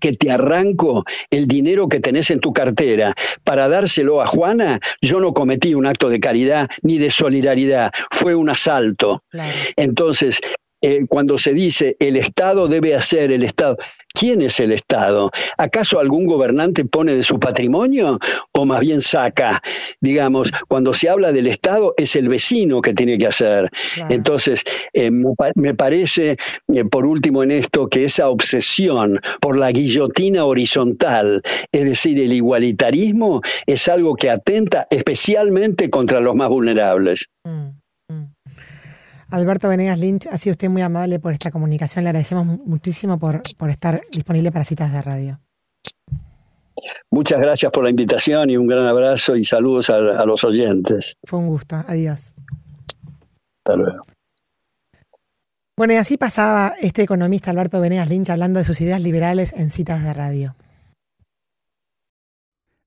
que 0.00 0.12
te 0.12 0.30
arranco 0.30 1.04
el 1.30 1.46
dinero 1.46 1.88
que 1.88 2.00
tenés 2.00 2.30
en 2.30 2.40
tu 2.40 2.52
cartera 2.52 3.14
para 3.44 3.68
dárselo 3.68 4.20
a 4.20 4.26
Juana, 4.26 4.80
yo 5.00 5.20
no 5.20 5.32
cometí 5.32 5.74
un 5.74 5.86
acto 5.86 6.08
de 6.08 6.20
caridad 6.20 6.68
ni 6.82 6.98
de 6.98 7.10
solidaridad, 7.10 7.90
fue 8.10 8.34
un 8.34 8.50
asalto. 8.50 9.22
Entonces, 9.76 10.40
eh, 10.86 11.04
cuando 11.08 11.36
se 11.36 11.52
dice 11.52 11.96
el 11.98 12.16
Estado 12.16 12.68
debe 12.68 12.94
hacer, 12.94 13.32
el 13.32 13.42
Estado, 13.42 13.76
¿quién 14.14 14.40
es 14.40 14.60
el 14.60 14.70
Estado? 14.70 15.32
¿Acaso 15.58 15.98
algún 15.98 16.26
gobernante 16.26 16.84
pone 16.84 17.16
de 17.16 17.24
su 17.24 17.40
patrimonio 17.40 18.20
o 18.52 18.66
más 18.66 18.82
bien 18.82 19.00
saca? 19.00 19.60
Digamos, 20.00 20.52
cuando 20.68 20.94
se 20.94 21.08
habla 21.08 21.32
del 21.32 21.48
Estado 21.48 21.92
es 21.96 22.14
el 22.14 22.28
vecino 22.28 22.82
que 22.82 22.94
tiene 22.94 23.18
que 23.18 23.26
hacer. 23.26 23.68
Entonces, 24.08 24.62
eh, 24.92 25.10
me, 25.10 25.74
parece, 25.74 26.36
eh, 26.72 26.84
por 26.84 27.04
último 27.04 27.42
en 27.42 27.50
esto, 27.50 27.88
que 27.88 28.04
esa 28.04 28.28
obsesión 28.28 29.18
por 29.40 29.58
la 29.58 29.72
guillotina 29.72 30.44
horizontal, 30.44 31.42
es 31.72 31.84
decir, 31.84 32.20
el 32.20 32.32
igualitarismo, 32.32 33.42
es 33.66 33.88
algo 33.88 34.14
que 34.14 34.30
atenta 34.30 34.86
especialmente 34.88 35.90
contra 35.90 36.20
los 36.20 36.36
más 36.36 36.48
vulnerables. 36.48 37.28
Mm. 37.42 37.85
Alberto 39.30 39.68
Venegas 39.68 39.98
Lynch, 39.98 40.26
ha 40.30 40.38
sido 40.38 40.52
usted 40.52 40.68
muy 40.68 40.82
amable 40.82 41.18
por 41.18 41.32
esta 41.32 41.50
comunicación. 41.50 42.04
Le 42.04 42.10
agradecemos 42.10 42.46
muchísimo 42.46 43.18
por, 43.18 43.42
por 43.56 43.70
estar 43.70 44.02
disponible 44.12 44.52
para 44.52 44.64
citas 44.64 44.92
de 44.92 45.02
radio. 45.02 45.40
Muchas 47.10 47.40
gracias 47.40 47.72
por 47.72 47.82
la 47.82 47.90
invitación 47.90 48.50
y 48.50 48.56
un 48.56 48.66
gran 48.66 48.86
abrazo 48.86 49.34
y 49.34 49.44
saludos 49.44 49.90
a, 49.90 49.96
a 49.96 50.24
los 50.26 50.44
oyentes. 50.44 51.16
Fue 51.24 51.38
un 51.38 51.48
gusto. 51.48 51.76
Adiós. 51.86 52.34
Hasta 53.64 53.76
luego. 53.76 54.02
Bueno, 55.76 55.94
y 55.94 55.96
así 55.96 56.16
pasaba 56.16 56.74
este 56.80 57.02
economista 57.02 57.50
Alberto 57.50 57.80
Venegas 57.80 58.08
Lynch 58.08 58.30
hablando 58.30 58.58
de 58.58 58.64
sus 58.64 58.80
ideas 58.80 59.02
liberales 59.02 59.52
en 59.52 59.70
citas 59.70 60.02
de 60.02 60.14
radio. 60.14 60.56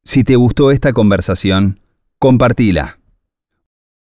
Si 0.03 0.23
te 0.23 0.35
gustó 0.35 0.71
esta 0.71 0.93
conversación, 0.93 1.81
compartila 2.17 2.99